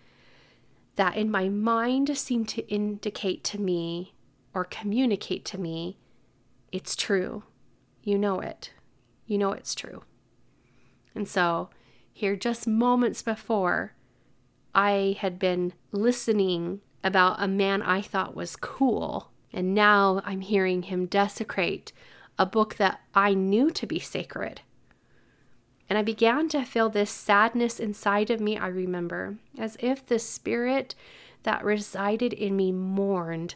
that 0.95 1.15
in 1.15 1.29
my 1.29 1.47
mind 1.47 2.17
seemed 2.17 2.49
to 2.49 2.67
indicate 2.67 3.43
to 3.45 3.61
me 3.61 4.15
or 4.51 4.65
communicate 4.65 5.45
to 5.45 5.59
me 5.59 5.99
it's 6.71 6.95
true. 6.95 7.43
You 8.01 8.17
know 8.17 8.39
it. 8.39 8.71
You 9.27 9.37
know 9.37 9.51
it's 9.51 9.75
true. 9.75 10.01
And 11.13 11.27
so, 11.27 11.69
here, 12.11 12.35
just 12.35 12.65
moments 12.65 13.21
before, 13.21 13.93
I 14.73 15.15
had 15.19 15.37
been 15.37 15.73
listening 15.91 16.81
about 17.03 17.35
a 17.37 17.47
man 17.47 17.83
I 17.83 18.01
thought 18.01 18.35
was 18.35 18.55
cool, 18.55 19.29
and 19.53 19.75
now 19.75 20.19
I'm 20.25 20.41
hearing 20.41 20.83
him 20.83 21.05
desecrate 21.05 21.93
a 22.39 22.47
book 22.47 22.77
that 22.77 23.01
I 23.13 23.35
knew 23.35 23.69
to 23.69 23.85
be 23.85 23.99
sacred. 23.99 24.61
And 25.89 25.97
I 25.97 26.01
began 26.01 26.47
to 26.49 26.63
feel 26.63 26.89
this 26.89 27.11
sadness 27.11 27.79
inside 27.79 28.29
of 28.29 28.39
me, 28.39 28.57
I 28.57 28.67
remember, 28.67 29.37
as 29.57 29.77
if 29.79 30.05
the 30.05 30.19
spirit 30.19 30.95
that 31.43 31.63
resided 31.63 32.33
in 32.33 32.55
me 32.55 32.71
mourned. 32.71 33.55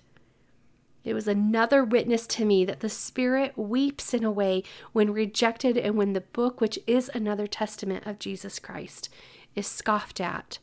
It 1.07 1.13
was 1.13 1.27
another 1.27 1.86
witness 1.86 2.27
to 2.27 2.43
me 2.43 2.65
that 2.65 2.81
the 2.81 2.89
Spirit 2.89 3.57
weeps 3.57 4.13
in 4.13 4.25
a 4.25 4.31
way 4.31 4.63
when 4.91 5.13
rejected 5.13 5.77
and 5.77 5.96
when 5.96 6.12
the 6.12 6.19
book, 6.19 6.60
which 6.60 6.77
is 6.86 7.10
another 7.13 7.48
testament 7.48 8.05
of 8.05 8.19
Jesus 8.19 8.60
Christ, 8.60 9.07
is 9.55 9.67
scoffed 9.67 10.19
at. 10.19 10.60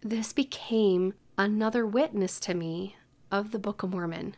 This 0.00 0.32
became 0.32 1.14
another 1.36 1.84
witness 1.84 2.38
to 2.38 2.54
me 2.54 2.94
of 3.32 3.50
the 3.50 3.58
Book 3.58 3.82
of 3.82 3.90
Mormon. 3.90 4.36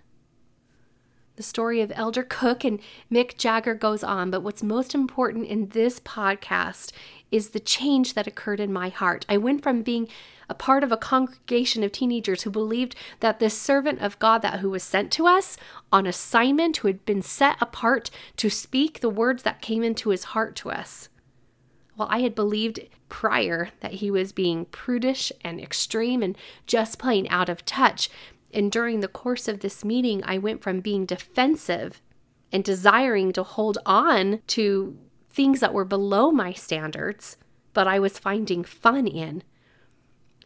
The 1.37 1.43
story 1.43 1.81
of 1.81 1.91
Elder 1.97 2.23
Cook 2.23 2.63
and 2.63 2.79
Mick 3.11 3.37
Jagger 3.37 3.75
goes 3.75 4.05
on, 4.05 4.31
but 4.31 4.43
what's 4.43 4.63
most 4.63 4.95
important 4.95 5.47
in 5.47 5.69
this 5.71 5.99
podcast 5.99 6.93
is 7.33 7.51
the 7.51 7.59
change 7.59 8.15
that 8.15 8.29
occurred 8.29 8.61
in 8.61 8.73
my 8.73 8.89
heart. 8.89 9.27
I 9.29 9.37
went 9.39 9.61
from 9.61 9.83
being 9.83 10.07
a 10.49 10.55
part 10.55 10.85
of 10.85 10.93
a 10.93 10.97
congregation 10.97 11.83
of 11.83 11.91
teenagers 11.91 12.43
who 12.43 12.51
believed 12.51 12.95
that 13.19 13.41
this 13.41 13.59
servant 13.59 14.01
of 14.01 14.19
God 14.21 14.43
that 14.43 14.61
who 14.61 14.71
was 14.71 14.85
sent 14.85 15.11
to 15.13 15.27
us 15.27 15.57
on 15.91 16.07
assignment 16.07 16.77
who 16.79 16.87
had 16.87 17.05
been 17.05 17.23
set 17.23 17.57
apart 17.61 18.11
to 18.37 18.49
speak 18.49 19.01
the 19.01 19.11
words 19.11 19.43
that 19.43 19.61
came 19.61 19.83
into 19.83 20.11
his 20.11 20.25
heart 20.25 20.55
to 20.57 20.71
us. 20.71 21.09
Well, 21.97 22.09
I 22.11 22.21
had 22.21 22.35
believed 22.35 22.81
prior 23.09 23.71
that 23.81 23.95
he 23.95 24.11
was 24.11 24.33
being 24.33 24.67
prudish 24.67 25.33
and 25.43 25.61
extreme 25.61 26.23
and 26.23 26.37
just 26.67 26.99
plain 26.99 27.27
out 27.31 27.49
of 27.49 27.65
touch, 27.65 28.11
and 28.55 28.71
during 28.71 29.01
the 29.01 29.09
course 29.09 29.49
of 29.49 29.61
this 29.61 29.85
meeting, 29.85 30.23
I 30.25 30.39
went 30.39 30.63
from 30.63 30.81
being 30.81 31.05
defensive 31.05 32.01
and 32.53 32.63
desiring 32.63 33.33
to 33.33 33.43
hold 33.43 33.79
on 33.85 34.41
to 34.47 34.97
things 35.29 35.61
that 35.61 35.75
were 35.75 35.85
below 35.85 36.31
my 36.31 36.53
standards, 36.53 37.37
but 37.73 37.89
I 37.89 37.99
was 37.99 38.19
finding 38.19 38.63
fun 38.63 39.09
in, 39.09 39.43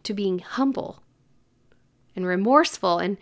to 0.02 0.14
being 0.14 0.38
humble 0.38 1.02
and 2.16 2.26
remorseful 2.26 2.98
and 2.98 3.18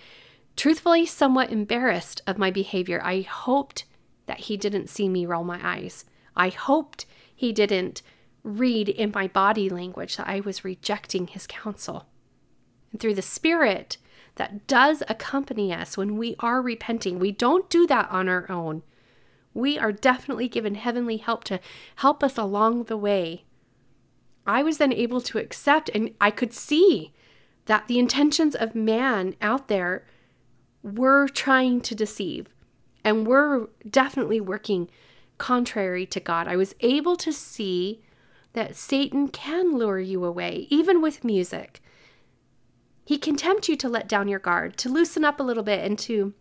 truthfully 0.55 1.05
somewhat 1.05 1.50
embarrassed 1.50 2.23
of 2.26 2.38
my 2.38 2.50
behavior. 2.50 3.00
I 3.02 3.23
hoped 3.23 3.85
that 4.26 4.40
he 4.40 4.57
didn't 4.57 4.88
see 4.88 5.09
me 5.09 5.26
roll 5.26 5.45
my 5.45 5.59
eyes. 5.62 6.05
I 6.37 6.49
hoped 6.49 7.07
he 7.35 7.52
didn't 7.52 8.02
read 8.45 8.88
in 8.88 9.11
my 9.12 9.26
body 9.26 9.69
language 9.69 10.16
that 10.16 10.28
I 10.28 10.40
was 10.40 10.64
rejecting 10.64 11.26
his 11.26 11.47
counsel. 11.49 12.07
And 12.93 13.00
through 13.00 13.14
the 13.14 13.23
Spirit, 13.23 13.99
that 14.37 14.66
does 14.66 15.02
accompany 15.09 15.73
us 15.73 15.97
when 15.97 16.16
we 16.16 16.37
are 16.40 16.62
repenting. 16.62 17.19
We 17.19 17.33
don't 17.33 17.69
do 17.69 17.87
that 17.87 18.11
on 18.11 18.28
our 18.28 18.50
own. 18.50 18.83
We 19.52 19.78
are 19.78 19.93
definitely 19.93 20.49
given 20.49 20.75
heavenly 20.75 21.16
help 21.16 21.45
to 21.45 21.61
help 21.97 22.23
us 22.23 22.37
along 22.37 22.85
the 22.85 22.97
way. 22.97 23.45
I 24.47 24.62
was 24.62 24.78
then 24.78 24.93
able 24.93 25.21
to 25.23 25.38
accept, 25.38 25.90
and 25.95 26.14
I 26.21 26.31
could 26.31 26.52
see 26.52 27.12
that 27.64 27.88
the 27.88 27.99
intentions 27.99 28.55
of 28.55 28.75
man 28.75 29.35
out 29.40 29.69
there 29.69 30.07
were 30.83 31.26
trying 31.26 31.81
to 31.81 31.95
deceive 31.95 32.49
and 33.02 33.26
were 33.26 33.71
definitely 33.88 34.40
working 34.40 34.88
contrary 35.38 36.07
to 36.07 36.21
God. 36.21 36.47
I 36.47 36.57
was 36.57 36.75
able 36.81 37.16
to 37.16 37.33
see 37.33 38.02
that 38.52 38.76
Satan 38.76 39.28
can 39.28 39.76
lure 39.76 39.99
you 39.99 40.25
away, 40.25 40.66
even 40.71 41.02
with 41.02 41.25
music. 41.25 41.83
He 43.07 43.19
can 43.19 43.37
tempt 43.37 43.69
you 43.69 43.77
to 43.77 43.89
let 43.89 44.09
down 44.09 44.27
your 44.27 44.41
guard, 44.41 44.77
to 44.79 44.89
loosen 44.89 45.25
up 45.25 45.39
a 45.39 45.45
little 45.45 45.63
bit, 45.63 45.85
and 45.85 45.97
to 46.01 46.35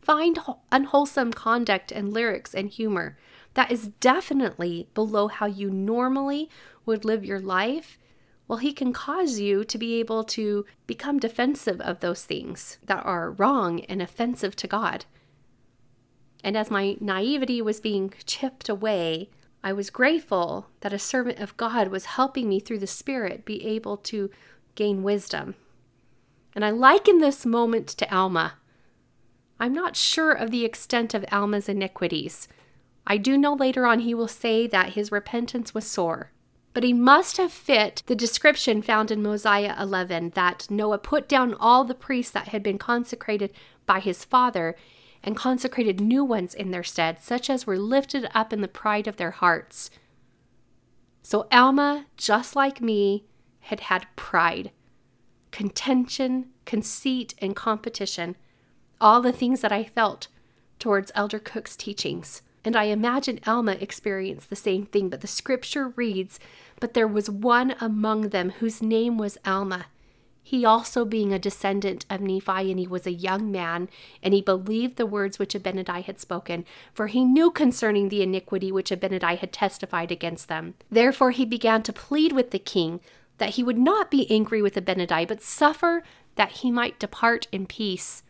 find 0.00 0.38
unwholesome 0.72 1.34
conduct 1.34 1.92
and 1.92 2.14
lyrics 2.14 2.54
and 2.54 2.70
humor 2.70 3.18
that 3.52 3.70
is 3.70 3.88
definitely 4.00 4.88
below 4.94 5.28
how 5.28 5.44
you 5.44 5.70
normally 5.70 6.48
would 6.86 7.04
live 7.04 7.26
your 7.26 7.40
life. 7.40 7.98
Well, 8.48 8.58
he 8.58 8.72
can 8.72 8.94
cause 8.94 9.38
you 9.38 9.64
to 9.64 9.76
be 9.76 10.00
able 10.00 10.24
to 10.24 10.64
become 10.86 11.18
defensive 11.18 11.82
of 11.82 12.00
those 12.00 12.24
things 12.24 12.78
that 12.82 13.04
are 13.04 13.32
wrong 13.32 13.80
and 13.80 14.00
offensive 14.00 14.56
to 14.56 14.66
God. 14.66 15.04
And 16.42 16.56
as 16.56 16.70
my 16.70 16.96
naivety 17.00 17.60
was 17.60 17.80
being 17.80 18.14
chipped 18.24 18.70
away, 18.70 19.28
I 19.62 19.74
was 19.74 19.90
grateful 19.90 20.68
that 20.80 20.94
a 20.94 20.98
servant 20.98 21.38
of 21.38 21.56
God 21.58 21.88
was 21.88 22.06
helping 22.06 22.48
me 22.48 22.60
through 22.60 22.78
the 22.78 22.86
Spirit 22.86 23.44
be 23.44 23.62
able 23.66 23.98
to 23.98 24.30
gain 24.74 25.02
wisdom 25.02 25.54
and 26.56 26.64
I 26.64 26.70
liken 26.70 27.18
this 27.18 27.44
moment 27.44 27.86
to 27.88 28.12
Alma. 28.12 28.54
I'm 29.60 29.74
not 29.74 29.94
sure 29.94 30.32
of 30.32 30.50
the 30.50 30.64
extent 30.64 31.12
of 31.12 31.24
Alma's 31.30 31.68
iniquities. 31.68 32.48
I 33.06 33.18
do 33.18 33.36
know 33.36 33.52
later 33.52 33.84
on 33.84 34.00
he 34.00 34.14
will 34.14 34.26
say 34.26 34.66
that 34.66 34.94
his 34.94 35.12
repentance 35.12 35.74
was 35.74 35.86
sore. 35.86 36.32
But 36.72 36.82
he 36.82 36.94
must 36.94 37.36
have 37.36 37.52
fit 37.52 38.02
the 38.06 38.16
description 38.16 38.80
found 38.80 39.10
in 39.10 39.22
Mosiah 39.22 39.74
11 39.78 40.30
that 40.30 40.66
Noah 40.70 40.98
put 40.98 41.28
down 41.28 41.52
all 41.54 41.84
the 41.84 41.94
priests 41.94 42.32
that 42.32 42.48
had 42.48 42.62
been 42.62 42.78
consecrated 42.78 43.52
by 43.84 44.00
his 44.00 44.24
father 44.24 44.76
and 45.22 45.36
consecrated 45.36 46.00
new 46.00 46.24
ones 46.24 46.54
in 46.54 46.70
their 46.70 46.82
stead, 46.82 47.20
such 47.22 47.50
as 47.50 47.66
were 47.66 47.78
lifted 47.78 48.28
up 48.34 48.52
in 48.52 48.62
the 48.62 48.68
pride 48.68 49.06
of 49.06 49.16
their 49.16 49.30
hearts. 49.30 49.90
So 51.22 51.48
Alma, 51.52 52.06
just 52.16 52.56
like 52.56 52.80
me, 52.80 53.26
had 53.60 53.80
had 53.80 54.06
pride 54.16 54.70
contention, 55.56 56.44
conceit, 56.66 57.34
and 57.38 57.56
competition, 57.56 58.36
all 59.00 59.22
the 59.22 59.32
things 59.32 59.62
that 59.62 59.72
I 59.72 59.84
felt 59.84 60.28
towards 60.78 61.10
Elder 61.14 61.38
Cook's 61.38 61.78
teachings. 61.78 62.42
And 62.62 62.76
I 62.76 62.84
imagine 62.84 63.40
Alma 63.46 63.72
experienced 63.80 64.50
the 64.50 64.54
same 64.54 64.84
thing, 64.84 65.08
but 65.08 65.22
the 65.22 65.26
scripture 65.26 65.94
reads, 65.96 66.38
But 66.78 66.92
there 66.92 67.08
was 67.08 67.30
one 67.30 67.74
among 67.80 68.28
them 68.28 68.50
whose 68.50 68.82
name 68.82 69.16
was 69.16 69.38
Alma. 69.46 69.86
He 70.42 70.62
also 70.66 71.06
being 71.06 71.32
a 71.32 71.38
descendant 71.38 72.04
of 72.10 72.20
Nephi, 72.20 72.70
and 72.70 72.78
he 72.78 72.86
was 72.86 73.06
a 73.06 73.12
young 73.12 73.50
man, 73.50 73.88
and 74.22 74.34
he 74.34 74.42
believed 74.42 74.98
the 74.98 75.06
words 75.06 75.38
which 75.38 75.54
Abinadi 75.54 76.02
had 76.02 76.20
spoken, 76.20 76.66
for 76.92 77.06
he 77.06 77.24
knew 77.24 77.50
concerning 77.50 78.10
the 78.10 78.22
iniquity 78.22 78.70
which 78.70 78.90
Abinadi 78.90 79.38
had 79.38 79.54
testified 79.54 80.12
against 80.12 80.48
them. 80.48 80.74
Therefore 80.90 81.30
he 81.30 81.46
began 81.46 81.82
to 81.84 81.94
plead 81.94 82.32
with 82.32 82.50
the 82.50 82.58
king, 82.58 83.00
that 83.38 83.50
he 83.50 83.62
would 83.62 83.78
not 83.78 84.10
be 84.10 84.30
angry 84.30 84.62
with 84.62 84.74
Abinadi, 84.74 85.26
but 85.26 85.42
suffer 85.42 86.02
that 86.36 86.52
he 86.52 86.70
might 86.70 86.98
depart 86.98 87.46
in 87.52 87.66
peace. 87.66 88.22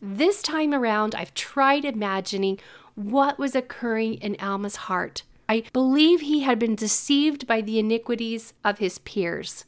This 0.00 0.42
time 0.42 0.72
around, 0.72 1.14
I've 1.14 1.34
tried 1.34 1.84
imagining 1.84 2.58
what 2.94 3.38
was 3.38 3.54
occurring 3.54 4.14
in 4.14 4.36
Alma's 4.40 4.76
heart. 4.76 5.22
I 5.48 5.64
believe 5.72 6.20
he 6.20 6.40
had 6.40 6.58
been 6.58 6.74
deceived 6.74 7.46
by 7.46 7.60
the 7.60 7.78
iniquities 7.78 8.54
of 8.64 8.78
his 8.78 8.98
peers. 8.98 9.64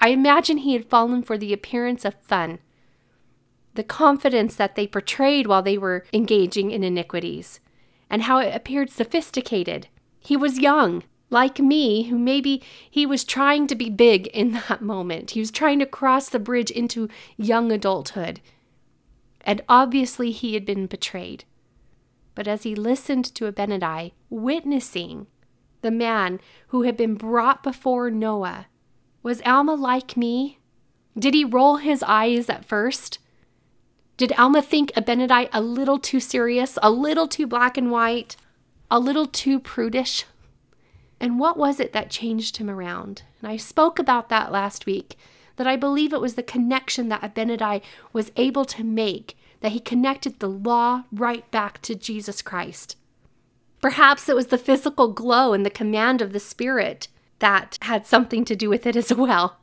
I 0.00 0.08
imagine 0.08 0.58
he 0.58 0.74
had 0.74 0.90
fallen 0.90 1.22
for 1.22 1.38
the 1.38 1.52
appearance 1.52 2.04
of 2.04 2.20
fun, 2.22 2.58
the 3.74 3.84
confidence 3.84 4.54
that 4.56 4.74
they 4.74 4.86
portrayed 4.86 5.46
while 5.46 5.62
they 5.62 5.78
were 5.78 6.04
engaging 6.12 6.70
in 6.70 6.84
iniquities, 6.84 7.60
and 8.10 8.22
how 8.22 8.38
it 8.38 8.54
appeared 8.54 8.90
sophisticated. 8.90 9.88
He 10.20 10.36
was 10.36 10.58
young, 10.58 11.04
like 11.32 11.58
me, 11.58 12.04
who 12.04 12.18
maybe 12.18 12.62
he 12.90 13.06
was 13.06 13.24
trying 13.24 13.66
to 13.66 13.74
be 13.74 13.90
big 13.90 14.26
in 14.28 14.52
that 14.68 14.82
moment. 14.82 15.32
He 15.32 15.40
was 15.40 15.50
trying 15.50 15.78
to 15.78 15.86
cross 15.86 16.28
the 16.28 16.38
bridge 16.38 16.70
into 16.70 17.08
young 17.36 17.72
adulthood. 17.72 18.40
And 19.40 19.62
obviously 19.68 20.30
he 20.30 20.54
had 20.54 20.64
been 20.64 20.86
betrayed. 20.86 21.44
But 22.34 22.46
as 22.46 22.62
he 22.62 22.74
listened 22.74 23.24
to 23.34 23.50
Abinadi 23.50 24.12
witnessing 24.30 25.26
the 25.82 25.90
man 25.90 26.40
who 26.68 26.82
had 26.82 26.96
been 26.96 27.14
brought 27.14 27.62
before 27.62 28.10
Noah, 28.10 28.66
was 29.22 29.42
Alma 29.42 29.74
like 29.74 30.16
me? 30.16 30.58
Did 31.18 31.34
he 31.34 31.44
roll 31.44 31.76
his 31.76 32.02
eyes 32.04 32.48
at 32.48 32.64
first? 32.64 33.18
Did 34.16 34.32
Alma 34.38 34.62
think 34.62 34.92
Abinadi 34.92 35.48
a 35.52 35.60
little 35.60 35.98
too 35.98 36.20
serious, 36.20 36.78
a 36.82 36.90
little 36.90 37.26
too 37.26 37.46
black 37.46 37.76
and 37.76 37.90
white, 37.90 38.36
a 38.90 38.98
little 38.98 39.26
too 39.26 39.58
prudish? 39.58 40.24
And 41.22 41.38
what 41.38 41.56
was 41.56 41.78
it 41.78 41.92
that 41.92 42.10
changed 42.10 42.56
him 42.56 42.68
around? 42.68 43.22
And 43.40 43.48
I 43.48 43.56
spoke 43.56 44.00
about 44.00 44.28
that 44.28 44.50
last 44.50 44.86
week, 44.86 45.16
that 45.54 45.68
I 45.68 45.76
believe 45.76 46.12
it 46.12 46.20
was 46.20 46.34
the 46.34 46.42
connection 46.42 47.08
that 47.10 47.22
Abinadi 47.22 47.80
was 48.12 48.32
able 48.34 48.64
to 48.64 48.82
make, 48.82 49.38
that 49.60 49.70
he 49.70 49.78
connected 49.78 50.40
the 50.40 50.48
law 50.48 51.04
right 51.12 51.48
back 51.52 51.80
to 51.82 51.94
Jesus 51.94 52.42
Christ. 52.42 52.96
Perhaps 53.80 54.28
it 54.28 54.34
was 54.34 54.48
the 54.48 54.58
physical 54.58 55.12
glow 55.12 55.52
and 55.52 55.64
the 55.64 55.70
command 55.70 56.20
of 56.20 56.32
the 56.32 56.40
Spirit 56.40 57.06
that 57.38 57.78
had 57.82 58.04
something 58.04 58.44
to 58.44 58.56
do 58.56 58.68
with 58.68 58.84
it 58.84 58.96
as 58.96 59.14
well. 59.14 59.60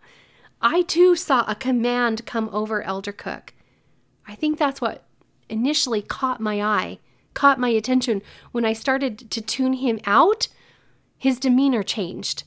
I 0.62 0.84
too 0.84 1.14
saw 1.18 1.44
a 1.46 1.56
command 1.56 2.26
come 2.26 2.50
over 2.54 2.82
Elder 2.84 3.12
Cook. 3.12 3.54
I 4.26 4.36
think 4.36 4.58
that's 4.58 4.80
what 4.80 5.04
initially 5.50 6.02
caught 6.02 6.40
my 6.40 6.62
eye, 6.62 7.00
caught 7.34 7.60
my 7.60 7.70
attention 7.70 8.22
when 8.54 8.64
I 8.64 8.72
started 8.72 9.30
to 9.32 9.42
tune 9.42 9.74
him 9.74 10.00
out. 10.06 10.48
His 11.20 11.40
demeanor 11.40 11.84
changed. 11.84 12.44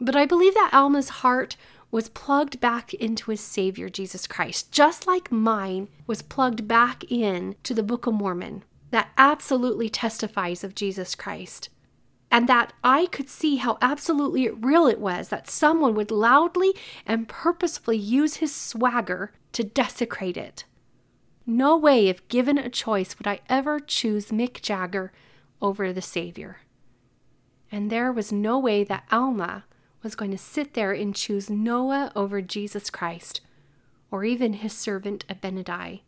But 0.00 0.16
I 0.16 0.26
believe 0.26 0.54
that 0.54 0.72
Alma's 0.72 1.10
heart 1.20 1.56
was 1.90 2.08
plugged 2.08 2.60
back 2.60 2.92
into 2.94 3.30
his 3.30 3.40
Savior, 3.40 3.88
Jesus 3.88 4.26
Christ, 4.26 4.72
just 4.72 5.06
like 5.06 5.30
mine 5.30 5.88
was 6.06 6.22
plugged 6.22 6.66
back 6.66 7.04
in 7.10 7.54
to 7.62 7.74
the 7.74 7.82
Book 7.82 8.06
of 8.06 8.14
Mormon 8.14 8.64
that 8.90 9.10
absolutely 9.18 9.88
testifies 9.88 10.64
of 10.64 10.74
Jesus 10.74 11.14
Christ. 11.14 11.68
And 12.30 12.48
that 12.48 12.72
I 12.84 13.06
could 13.06 13.28
see 13.28 13.56
how 13.56 13.78
absolutely 13.80 14.48
real 14.50 14.86
it 14.86 15.00
was 15.00 15.28
that 15.28 15.48
someone 15.48 15.94
would 15.94 16.10
loudly 16.10 16.74
and 17.06 17.28
purposefully 17.28 17.96
use 17.96 18.36
his 18.36 18.54
swagger 18.54 19.32
to 19.52 19.64
desecrate 19.64 20.36
it. 20.36 20.64
No 21.46 21.76
way, 21.76 22.08
if 22.08 22.26
given 22.28 22.58
a 22.58 22.68
choice, 22.68 23.18
would 23.18 23.26
I 23.26 23.40
ever 23.48 23.80
choose 23.80 24.26
Mick 24.26 24.60
Jagger 24.60 25.12
over 25.62 25.92
the 25.92 26.02
Savior. 26.02 26.58
And 27.70 27.90
there 27.90 28.12
was 28.12 28.32
no 28.32 28.58
way 28.58 28.84
that 28.84 29.04
Alma 29.10 29.64
was 30.02 30.14
going 30.14 30.30
to 30.30 30.38
sit 30.38 30.74
there 30.74 30.92
and 30.92 31.14
choose 31.14 31.50
Noah 31.50 32.12
over 32.14 32.40
Jesus 32.40 32.88
Christ, 32.88 33.40
or 34.10 34.24
even 34.24 34.54
his 34.54 34.72
servant 34.72 35.24
Abinadi 35.28 36.00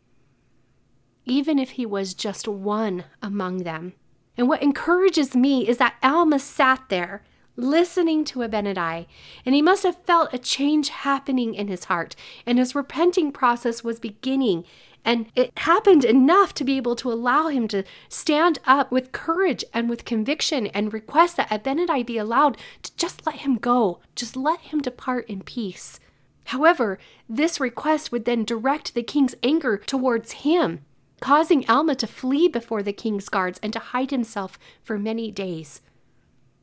even 1.25 1.59
if 1.59 1.71
he 1.71 1.85
was 1.85 2.13
just 2.13 2.47
one 2.47 3.05
among 3.21 3.59
them. 3.59 3.93
And 4.37 4.47
what 4.47 4.63
encourages 4.63 5.35
me 5.35 5.67
is 5.67 5.77
that 5.77 5.95
Alma 6.01 6.39
sat 6.39 6.83
there 6.89 7.23
listening 7.57 8.23
to 8.25 8.39
Abinadi, 8.39 9.05
and 9.45 9.53
he 9.53 9.61
must 9.61 9.83
have 9.83 10.03
felt 10.03 10.33
a 10.33 10.39
change 10.39 10.89
happening 10.89 11.53
in 11.53 11.67
his 11.67 11.85
heart, 11.85 12.15
and 12.45 12.57
his 12.57 12.73
repenting 12.73 13.31
process 13.31 13.83
was 13.83 13.99
beginning. 13.99 14.63
And 15.03 15.27
it 15.35 15.57
happened 15.57 16.05
enough 16.05 16.53
to 16.55 16.63
be 16.63 16.77
able 16.77 16.95
to 16.97 17.11
allow 17.11 17.47
him 17.47 17.67
to 17.69 17.83
stand 18.07 18.59
up 18.65 18.91
with 18.91 19.11
courage 19.11 19.65
and 19.73 19.89
with 19.89 20.05
conviction 20.05 20.67
and 20.67 20.93
request 20.93 21.37
that 21.37 21.49
Abinadi 21.49 22.05
be 22.05 22.17
allowed 22.17 22.57
to 22.83 22.95
just 22.95 23.25
let 23.25 23.37
him 23.37 23.55
go, 23.55 23.99
just 24.15 24.35
let 24.35 24.59
him 24.59 24.79
depart 24.79 25.27
in 25.27 25.41
peace. 25.41 25.99
However, 26.45 26.99
this 27.27 27.59
request 27.59 28.11
would 28.11 28.25
then 28.25 28.43
direct 28.43 28.93
the 28.93 29.03
king's 29.03 29.35
anger 29.43 29.77
towards 29.77 30.31
him 30.31 30.85
causing 31.21 31.69
Alma 31.69 31.95
to 31.95 32.07
flee 32.07 32.49
before 32.49 32.83
the 32.83 32.91
king's 32.91 33.29
guards 33.29 33.59
and 33.63 33.71
to 33.71 33.79
hide 33.79 34.11
himself 34.11 34.59
for 34.83 34.97
many 34.97 35.31
days. 35.31 35.81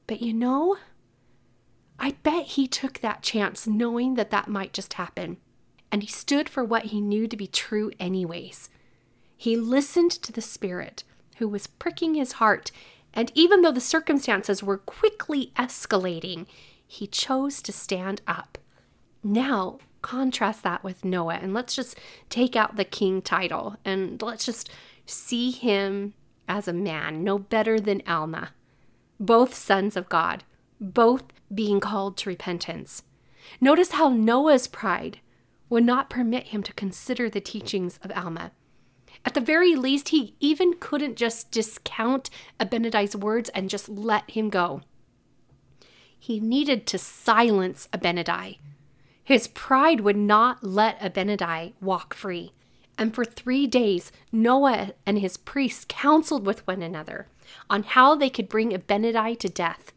But 0.06 0.20
you 0.20 0.34
know, 0.34 0.76
I 1.98 2.16
bet 2.22 2.44
he 2.44 2.66
took 2.66 2.98
that 2.98 3.22
chance 3.22 3.66
knowing 3.66 4.14
that 4.14 4.30
that 4.30 4.48
might 4.48 4.72
just 4.72 4.94
happen. 4.94 5.38
And 5.90 6.02
he 6.02 6.08
stood 6.08 6.48
for 6.48 6.62
what 6.64 6.86
he 6.86 7.00
knew 7.00 7.26
to 7.26 7.36
be 7.36 7.46
true, 7.46 7.90
anyways. 7.98 8.68
He 9.36 9.56
listened 9.56 10.10
to 10.10 10.32
the 10.32 10.42
Spirit 10.42 11.04
who 11.36 11.48
was 11.48 11.66
pricking 11.66 12.14
his 12.14 12.32
heart, 12.32 12.70
and 13.14 13.30
even 13.34 13.62
though 13.62 13.72
the 13.72 13.80
circumstances 13.80 14.62
were 14.62 14.78
quickly 14.78 15.52
escalating, 15.56 16.46
he 16.86 17.06
chose 17.06 17.62
to 17.62 17.72
stand 17.72 18.20
up. 18.26 18.58
Now, 19.22 19.78
contrast 20.02 20.62
that 20.62 20.84
with 20.84 21.04
Noah 21.04 21.34
and 21.34 21.52
let's 21.52 21.74
just 21.74 21.98
take 22.28 22.56
out 22.56 22.76
the 22.76 22.84
king 22.84 23.20
title 23.20 23.76
and 23.84 24.20
let's 24.22 24.46
just 24.46 24.70
see 25.06 25.50
him 25.50 26.14
as 26.48 26.68
a 26.68 26.72
man, 26.72 27.22
no 27.24 27.38
better 27.38 27.78
than 27.80 28.02
Alma. 28.06 28.50
Both 29.20 29.54
sons 29.54 29.96
of 29.96 30.08
God, 30.08 30.44
both 30.80 31.24
being 31.52 31.80
called 31.80 32.16
to 32.18 32.30
repentance. 32.30 33.02
Notice 33.60 33.92
how 33.92 34.08
Noah's 34.08 34.66
pride 34.66 35.20
would 35.68 35.84
not 35.84 36.10
permit 36.10 36.48
him 36.48 36.62
to 36.62 36.72
consider 36.72 37.28
the 37.28 37.40
teachings 37.40 37.98
of 38.02 38.12
Alma. 38.12 38.52
At 39.24 39.34
the 39.34 39.40
very 39.40 39.74
least, 39.74 40.10
he 40.10 40.34
even 40.40 40.74
couldn't 40.74 41.16
just 41.16 41.50
discount 41.50 42.30
Abinadi's 42.60 43.16
words 43.16 43.50
and 43.50 43.68
just 43.68 43.88
let 43.88 44.30
him 44.30 44.48
go. 44.48 44.82
He 46.18 46.40
needed 46.40 46.86
to 46.88 46.98
silence 46.98 47.88
Abinadi 47.92 48.58
his 49.28 49.48
pride 49.48 50.00
would 50.00 50.16
not 50.16 50.64
let 50.64 50.98
Abinadi 51.00 51.74
walk 51.82 52.14
free. 52.14 52.54
And 52.96 53.14
for 53.14 53.26
three 53.26 53.66
days, 53.66 54.10
Noah 54.32 54.94
and 55.04 55.18
his 55.18 55.36
priests 55.36 55.84
counseled 55.86 56.46
with 56.46 56.66
one 56.66 56.80
another 56.80 57.28
on 57.68 57.82
how 57.82 58.14
they 58.14 58.30
could 58.30 58.48
bring 58.48 58.70
Abinadi 58.70 59.38
to 59.40 59.50
death. 59.50 59.92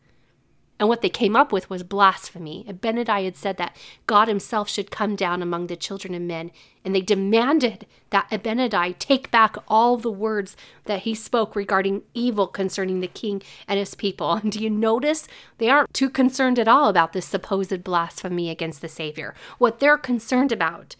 And 0.81 0.89
what 0.89 1.01
they 1.01 1.09
came 1.09 1.35
up 1.35 1.51
with 1.51 1.69
was 1.69 1.83
blasphemy. 1.83 2.65
Abinadi 2.67 3.25
had 3.25 3.37
said 3.37 3.57
that 3.57 3.77
God 4.07 4.27
himself 4.27 4.67
should 4.67 4.89
come 4.89 5.15
down 5.15 5.43
among 5.43 5.67
the 5.67 5.75
children 5.75 6.15
of 6.15 6.23
men, 6.23 6.49
and 6.83 6.95
they 6.95 7.01
demanded 7.01 7.85
that 8.09 8.27
Abinadi 8.31 8.97
take 8.97 9.29
back 9.29 9.57
all 9.67 9.95
the 9.95 10.09
words 10.09 10.57
that 10.85 11.01
he 11.01 11.13
spoke 11.13 11.55
regarding 11.55 12.01
evil 12.15 12.47
concerning 12.47 12.99
the 12.99 13.07
king 13.07 13.43
and 13.67 13.77
his 13.77 13.93
people. 13.93 14.33
And 14.33 14.51
do 14.51 14.59
you 14.59 14.71
notice 14.71 15.27
they 15.59 15.69
aren't 15.69 15.93
too 15.93 16.09
concerned 16.09 16.57
at 16.57 16.67
all 16.67 16.89
about 16.89 17.13
this 17.13 17.27
supposed 17.27 17.83
blasphemy 17.83 18.49
against 18.49 18.81
the 18.81 18.89
Savior? 18.89 19.35
What 19.59 19.79
they're 19.79 19.99
concerned 19.99 20.51
about 20.51 20.95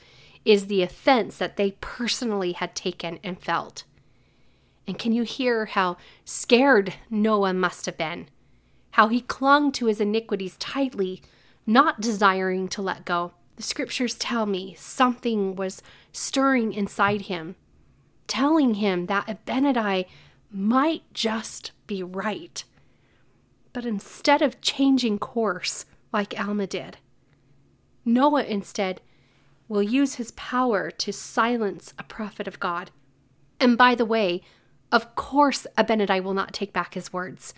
is 0.46 0.68
the 0.68 0.84
offense 0.84 1.38
that 1.38 1.58
they 1.58 1.72
personally 1.82 2.52
had 2.52 2.76
taken 2.76 3.18
and 3.24 3.42
felt. 3.42 3.86
And 4.86 5.00
can 5.00 5.12
you 5.12 5.24
hear 5.24 5.66
how 5.66 5.98
scared 6.24 6.94
Noah 7.10 7.56
must 7.56 7.88
have 7.88 7.98
been? 7.98 8.28
How 8.92 9.08
he 9.08 9.22
clung 9.22 9.72
to 9.74 9.86
his 9.86 10.02
iniquities 10.02 10.58
tightly, 10.58 11.22
not 11.66 12.02
desiring 12.02 12.68
to 12.70 12.82
let 12.82 13.06
go. 13.06 13.34
The 13.56 13.64
scriptures 13.64 14.16
tell 14.16 14.46
me 14.46 14.76
something 14.78 15.56
was 15.56 15.82
stirring 16.12 16.74
inside 16.74 17.24
him, 17.24 17.56
telling 18.28 18.76
him 18.76 19.06
that 19.06 19.28
Abinadi 19.28 20.06
might 20.52 21.04
just 21.14 21.72
be 21.88 22.04
right. 22.04 22.64
But 23.74 23.86
instead 23.86 24.42
of 24.42 24.62
changing 24.62 25.20
course 25.20 25.86
like 26.12 26.38
Alma 26.40 26.68
did, 26.68 26.98
Noah 28.04 28.44
instead 28.44 29.00
will 29.68 29.84
use 29.84 30.16
his 30.16 30.32
power 30.32 30.92
to 30.92 31.14
silence 31.14 31.94
a 31.98 32.04
prophet 32.04 32.48
of 32.48 32.60
God. 32.60 32.92
And 33.60 33.78
by 33.78 33.96
the 33.96 34.06
way, 34.06 34.42
of 34.92 35.16
course, 35.16 35.66
Abinadi 35.78 36.22
will 36.22 36.34
not 36.34 36.52
take 36.52 36.74
back 36.74 36.96
his 36.96 37.14
words. 37.14 37.54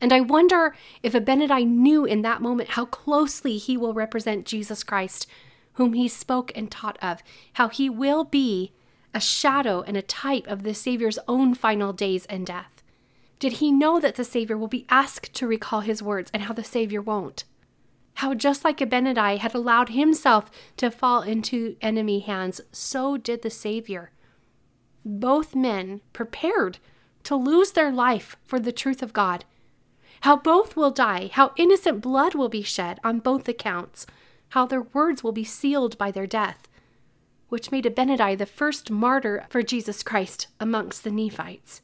And 0.00 0.12
I 0.12 0.20
wonder 0.20 0.74
if 1.02 1.12
Abinadi 1.12 1.66
knew 1.66 2.04
in 2.04 2.22
that 2.22 2.42
moment 2.42 2.70
how 2.70 2.84
closely 2.84 3.58
he 3.58 3.76
will 3.76 3.94
represent 3.94 4.46
Jesus 4.46 4.84
Christ, 4.84 5.26
whom 5.74 5.92
he 5.92 6.08
spoke 6.08 6.52
and 6.54 6.70
taught 6.70 6.98
of, 7.02 7.22
how 7.54 7.68
he 7.68 7.90
will 7.90 8.24
be 8.24 8.72
a 9.14 9.20
shadow 9.20 9.82
and 9.82 9.96
a 9.96 10.02
type 10.02 10.46
of 10.46 10.62
the 10.62 10.74
Savior's 10.74 11.18
own 11.26 11.54
final 11.54 11.92
days 11.92 12.26
and 12.26 12.46
death. 12.46 12.82
Did 13.38 13.54
he 13.54 13.72
know 13.72 14.00
that 14.00 14.16
the 14.16 14.24
Savior 14.24 14.56
will 14.56 14.68
be 14.68 14.86
asked 14.88 15.34
to 15.34 15.46
recall 15.46 15.80
his 15.80 16.02
words 16.02 16.30
and 16.34 16.44
how 16.44 16.52
the 16.52 16.64
Savior 16.64 17.00
won't? 17.00 17.44
How 18.14 18.34
just 18.34 18.64
like 18.64 18.78
Abinadi 18.78 19.38
had 19.38 19.54
allowed 19.54 19.90
himself 19.90 20.50
to 20.76 20.90
fall 20.90 21.22
into 21.22 21.76
enemy 21.80 22.20
hands, 22.20 22.60
so 22.72 23.16
did 23.16 23.42
the 23.42 23.50
Savior. 23.50 24.10
Both 25.04 25.54
men 25.54 26.00
prepared 26.12 26.78
to 27.24 27.36
lose 27.36 27.72
their 27.72 27.92
life 27.92 28.36
for 28.44 28.58
the 28.58 28.72
truth 28.72 29.02
of 29.02 29.12
God 29.12 29.44
how 30.20 30.36
both 30.36 30.76
will 30.76 30.90
die, 30.90 31.30
how 31.32 31.52
innocent 31.56 32.00
blood 32.00 32.34
will 32.34 32.48
be 32.48 32.62
shed 32.62 32.98
on 33.04 33.20
both 33.20 33.48
accounts, 33.48 34.06
how 34.50 34.66
their 34.66 34.82
words 34.82 35.22
will 35.22 35.32
be 35.32 35.44
sealed 35.44 35.96
by 35.98 36.10
their 36.10 36.26
death, 36.26 36.68
which 37.48 37.70
made 37.70 37.84
Abinadi 37.84 38.36
the 38.36 38.46
first 38.46 38.90
martyr 38.90 39.46
for 39.48 39.62
Jesus 39.62 40.02
Christ 40.02 40.48
amongst 40.58 41.04
the 41.04 41.10
Nephites. 41.10 41.82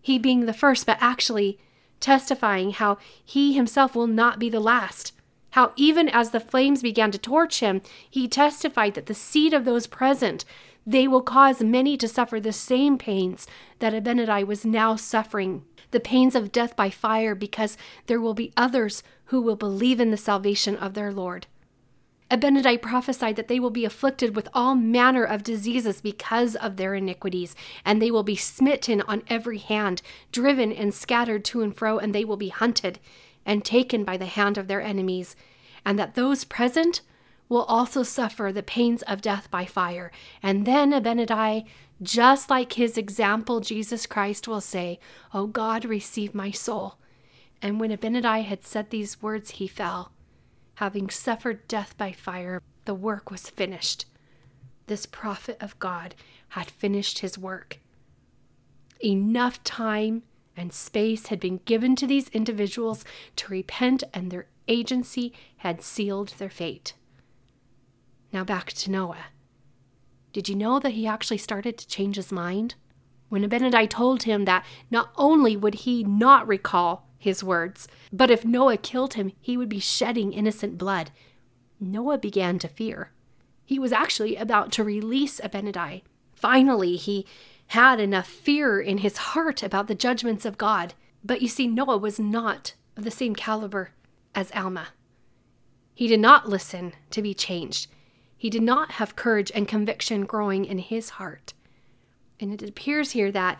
He 0.00 0.18
being 0.18 0.46
the 0.46 0.52
first, 0.52 0.86
but 0.86 0.98
actually 1.00 1.58
testifying 2.00 2.72
how 2.72 2.98
he 3.24 3.54
himself 3.54 3.94
will 3.94 4.06
not 4.06 4.38
be 4.38 4.50
the 4.50 4.60
last. 4.60 5.12
How 5.50 5.72
even 5.76 6.08
as 6.08 6.30
the 6.30 6.40
flames 6.40 6.82
began 6.82 7.10
to 7.12 7.18
torch 7.18 7.60
him, 7.60 7.80
he 8.10 8.28
testified 8.28 8.94
that 8.94 9.06
the 9.06 9.14
seed 9.14 9.54
of 9.54 9.64
those 9.64 9.86
present, 9.86 10.44
they 10.86 11.08
will 11.08 11.22
cause 11.22 11.62
many 11.62 11.96
to 11.96 12.08
suffer 12.08 12.40
the 12.40 12.52
same 12.52 12.98
pains 12.98 13.46
that 13.78 13.94
Abinadi 13.94 14.44
was 14.44 14.66
now 14.66 14.96
suffering 14.96 15.64
the 15.94 16.00
pains 16.00 16.34
of 16.34 16.52
death 16.52 16.76
by 16.76 16.90
fire 16.90 17.34
because 17.34 17.78
there 18.06 18.20
will 18.20 18.34
be 18.34 18.52
others 18.56 19.02
who 19.26 19.40
will 19.40 19.56
believe 19.56 20.00
in 20.00 20.10
the 20.10 20.16
salvation 20.18 20.76
of 20.76 20.92
their 20.92 21.12
Lord. 21.12 21.46
Abinadi 22.30 22.82
prophesied 22.82 23.36
that 23.36 23.46
they 23.46 23.60
will 23.60 23.70
be 23.70 23.84
afflicted 23.84 24.34
with 24.34 24.48
all 24.52 24.74
manner 24.74 25.22
of 25.22 25.44
diseases 25.44 26.00
because 26.00 26.56
of 26.56 26.76
their 26.76 26.94
iniquities, 26.94 27.54
and 27.84 28.02
they 28.02 28.10
will 28.10 28.24
be 28.24 28.34
smitten 28.34 29.02
on 29.02 29.22
every 29.28 29.58
hand, 29.58 30.02
driven 30.32 30.72
and 30.72 30.92
scattered 30.92 31.44
to 31.44 31.62
and 31.62 31.76
fro, 31.76 31.98
and 31.98 32.14
they 32.14 32.24
will 32.24 32.36
be 32.36 32.48
hunted 32.48 32.98
and 33.46 33.64
taken 33.64 34.02
by 34.02 34.16
the 34.16 34.26
hand 34.26 34.58
of 34.58 34.66
their 34.66 34.82
enemies, 34.82 35.36
and 35.84 35.96
that 35.96 36.16
those 36.16 36.44
present 36.44 37.02
will 37.48 37.64
also 37.64 38.02
suffer 38.02 38.50
the 38.52 38.62
pains 38.62 39.02
of 39.02 39.22
death 39.22 39.50
by 39.50 39.64
fire. 39.64 40.10
And 40.42 40.66
then 40.66 40.90
Abinadi, 40.90 41.66
just 42.02 42.50
like 42.50 42.74
his 42.74 42.98
example, 42.98 43.60
Jesus 43.60 44.06
Christ 44.06 44.48
will 44.48 44.60
say, 44.60 44.98
O 45.32 45.46
God, 45.46 45.84
receive 45.84 46.34
my 46.34 46.50
soul. 46.50 46.98
And 47.62 47.80
when 47.80 47.90
Abinadi 47.90 48.44
had 48.44 48.64
said 48.64 48.90
these 48.90 49.22
words, 49.22 49.52
he 49.52 49.66
fell. 49.66 50.12
Having 50.76 51.10
suffered 51.10 51.66
death 51.68 51.96
by 51.96 52.12
fire, 52.12 52.60
the 52.84 52.94
work 52.94 53.30
was 53.30 53.48
finished. 53.48 54.06
This 54.86 55.06
prophet 55.06 55.56
of 55.60 55.78
God 55.78 56.14
had 56.48 56.70
finished 56.70 57.20
his 57.20 57.38
work. 57.38 57.78
Enough 59.02 59.62
time 59.64 60.24
and 60.56 60.72
space 60.72 61.28
had 61.28 61.40
been 61.40 61.60
given 61.64 61.96
to 61.96 62.06
these 62.06 62.28
individuals 62.28 63.04
to 63.36 63.50
repent, 63.50 64.04
and 64.12 64.30
their 64.30 64.46
agency 64.68 65.32
had 65.58 65.82
sealed 65.82 66.34
their 66.38 66.50
fate. 66.50 66.94
Now 68.32 68.44
back 68.44 68.72
to 68.72 68.90
Noah. 68.90 69.26
Did 70.34 70.50
you 70.50 70.54
know 70.54 70.78
that 70.80 70.92
he 70.92 71.06
actually 71.06 71.38
started 71.38 71.78
to 71.78 71.86
change 71.86 72.16
his 72.16 72.30
mind? 72.30 72.74
When 73.30 73.48
Abinadi 73.48 73.88
told 73.88 74.24
him 74.24 74.44
that 74.44 74.66
not 74.90 75.12
only 75.16 75.56
would 75.56 75.74
he 75.74 76.04
not 76.04 76.46
recall 76.46 77.06
his 77.24 77.42
words. 77.42 77.88
But 78.12 78.30
if 78.30 78.44
Noah 78.44 78.76
killed 78.76 79.14
him, 79.14 79.32
he 79.40 79.56
would 79.56 79.70
be 79.70 79.80
shedding 79.80 80.34
innocent 80.34 80.76
blood. 80.76 81.10
Noah 81.80 82.18
began 82.18 82.58
to 82.58 82.68
fear. 82.68 83.12
He 83.64 83.78
was 83.78 83.92
actually 83.92 84.36
about 84.36 84.70
to 84.72 84.84
release 84.84 85.40
Abinadi. 85.40 86.02
Finally, 86.34 86.96
he 86.96 87.24
had 87.68 87.98
enough 87.98 88.26
fear 88.26 88.78
in 88.78 88.98
his 88.98 89.16
heart 89.16 89.62
about 89.62 89.86
the 89.86 89.94
judgments 89.94 90.44
of 90.44 90.58
God. 90.58 90.92
But 91.24 91.40
you 91.40 91.48
see, 91.48 91.66
Noah 91.66 91.96
was 91.96 92.18
not 92.18 92.74
of 92.96 93.04
the 93.04 93.10
same 93.10 93.34
caliber 93.34 93.90
as 94.34 94.52
Alma. 94.52 94.88
He 95.94 96.06
did 96.06 96.20
not 96.20 96.48
listen 96.48 96.92
to 97.10 97.22
be 97.22 97.32
changed. 97.32 97.86
He 98.44 98.50
did 98.50 98.62
not 98.62 98.90
have 99.00 99.16
courage 99.16 99.50
and 99.54 99.66
conviction 99.66 100.26
growing 100.26 100.66
in 100.66 100.76
his 100.76 101.08
heart. 101.16 101.54
And 102.38 102.52
it 102.52 102.68
appears 102.68 103.12
here 103.12 103.32
that 103.32 103.58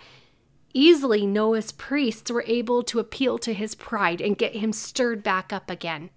Easily, 0.75 1.25
Noah's 1.25 1.73
priests 1.73 2.31
were 2.31 2.44
able 2.47 2.83
to 2.83 2.99
appeal 2.99 3.38
to 3.38 3.55
his 3.55 3.75
pride 3.75 4.20
and 4.20 4.37
get 4.37 4.57
him 4.57 4.75
stirred 4.75 5.23
back 5.23 5.55
up 5.55 5.70
again, 5.70 6.11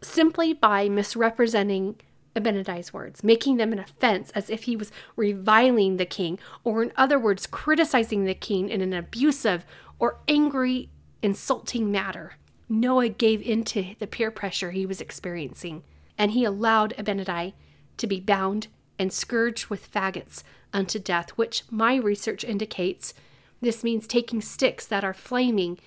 simply 0.00 0.54
by 0.54 0.88
misrepresenting 0.88 2.00
Abinadi's 2.34 2.94
words, 2.94 3.22
making 3.22 3.58
them 3.58 3.74
an 3.74 3.78
offense 3.78 4.30
as 4.30 4.48
if 4.48 4.62
he 4.62 4.74
was 4.74 4.90
reviling 5.14 5.98
the 5.98 6.06
king, 6.06 6.38
or 6.64 6.82
in 6.82 6.92
other 6.96 7.18
words, 7.18 7.46
criticizing 7.46 8.24
the 8.24 8.32
king 8.32 8.70
in 8.70 8.80
an 8.80 8.94
abusive 8.94 9.66
or 9.98 10.18
angry, 10.26 10.88
insulting 11.20 11.92
manner. 11.92 12.38
Noah 12.70 13.10
gave 13.10 13.42
in 13.42 13.64
to 13.64 13.96
the 13.98 14.06
peer 14.06 14.30
pressure 14.30 14.70
he 14.70 14.86
was 14.86 15.02
experiencing, 15.02 15.82
and 16.16 16.30
he 16.30 16.44
allowed 16.44 16.94
Abinadi 16.96 17.52
to 17.98 18.06
be 18.06 18.20
bound 18.20 18.68
and 18.98 19.12
scourged 19.12 19.66
with 19.66 19.92
faggots 19.92 20.42
unto 20.72 20.98
death, 20.98 21.30
which 21.30 21.62
my 21.70 21.96
research 21.96 22.44
indicates 22.44 23.14
this 23.60 23.84
means 23.84 24.06
taking 24.06 24.40
sticks 24.40 24.86
that 24.86 25.04
are 25.04 25.14
flaming 25.14 25.78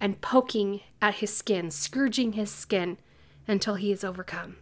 and 0.00 0.20
poking 0.20 0.80
at 1.00 1.16
his 1.16 1.34
skin, 1.36 1.70
scourging 1.70 2.32
his 2.32 2.50
skin 2.50 2.98
until 3.46 3.74
he 3.74 3.92
is 3.92 4.04
overcome. 4.04 4.56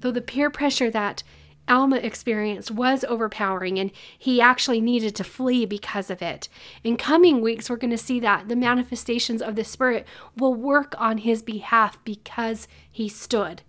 Though 0.00 0.10
the 0.10 0.20
peer 0.20 0.50
pressure 0.50 0.90
that 0.90 1.22
Alma 1.68 1.96
experienced 1.96 2.70
was 2.70 3.04
overpowering 3.04 3.78
and 3.78 3.90
he 4.16 4.40
actually 4.40 4.80
needed 4.80 5.16
to 5.16 5.24
flee 5.24 5.66
because 5.66 6.10
of 6.10 6.22
it. 6.22 6.48
In 6.84 6.96
coming 6.96 7.40
weeks, 7.40 7.68
we're 7.68 7.76
going 7.76 7.90
to 7.90 7.98
see 7.98 8.20
that 8.20 8.48
the 8.48 8.56
manifestations 8.56 9.42
of 9.42 9.56
the 9.56 9.64
Spirit 9.64 10.06
will 10.36 10.54
work 10.54 10.94
on 10.96 11.18
his 11.18 11.42
behalf 11.42 11.98
because 12.04 12.68
he 12.90 13.08
stood, 13.08 13.62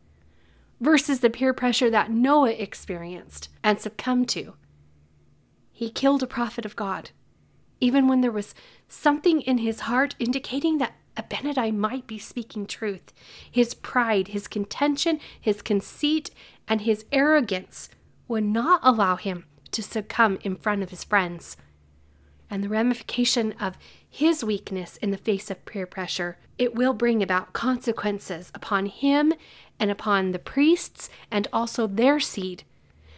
versus 0.80 1.20
the 1.20 1.30
peer 1.30 1.54
pressure 1.54 1.90
that 1.90 2.12
Noah 2.12 2.52
experienced 2.52 3.50
and 3.64 3.80
succumbed 3.80 4.30
to. 4.30 4.54
He 5.72 5.90
killed 5.90 6.24
a 6.24 6.28
prophet 6.28 6.66
of 6.66 6.76
God 6.76 7.12
even 7.80 8.08
when 8.08 8.22
there 8.22 8.32
was 8.32 8.56
something 8.88 9.42
in 9.42 9.60
his 9.60 9.82
heart 9.82 10.16
indicating 10.20 10.78
that 10.78 10.96
Abinadi 11.16 11.74
might 11.74 12.08
be 12.08 12.20
speaking 12.20 12.66
truth. 12.66 13.14
His 13.50 13.74
pride, 13.74 14.30
his 14.30 14.48
contention, 14.48 15.20
his 15.40 15.62
conceit, 15.62 16.30
and 16.68 16.82
his 16.82 17.06
arrogance 17.12 17.90
would 18.28 18.44
not 18.44 18.80
allow 18.84 19.16
him 19.16 19.46
to 19.72 19.82
succumb 19.82 20.38
in 20.44 20.56
front 20.56 20.84
of 20.84 20.90
his 20.90 21.04
friends. 21.04 21.58
And 22.50 22.64
the 22.64 22.70
ramification 22.70 23.54
of 23.60 23.78
his 24.10 24.44
weakness 24.44 24.98
in 24.98 25.12
the 25.12 25.18
face 25.18 25.52
of 25.52 25.66
peer 25.66 25.86
pressure, 25.86 26.38
it 26.58 26.74
will 26.74 26.94
bring 26.94 27.22
about 27.22 27.54
consequences 27.54 28.52
upon 28.56 28.86
him 28.86 29.34
and 29.80 29.92
upon 29.92 30.32
the 30.32 30.40
priests 30.40 31.10
and 31.30 31.48
also 31.52 31.88
their 31.88 32.20
seed 32.20 32.64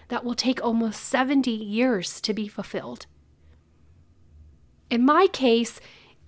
that 0.09 0.25
will 0.25 0.35
take 0.35 0.63
almost 0.63 1.03
70 1.03 1.51
years 1.51 2.19
to 2.21 2.33
be 2.33 2.47
fulfilled. 2.47 3.05
In 4.89 5.05
my 5.05 5.27
case, 5.27 5.79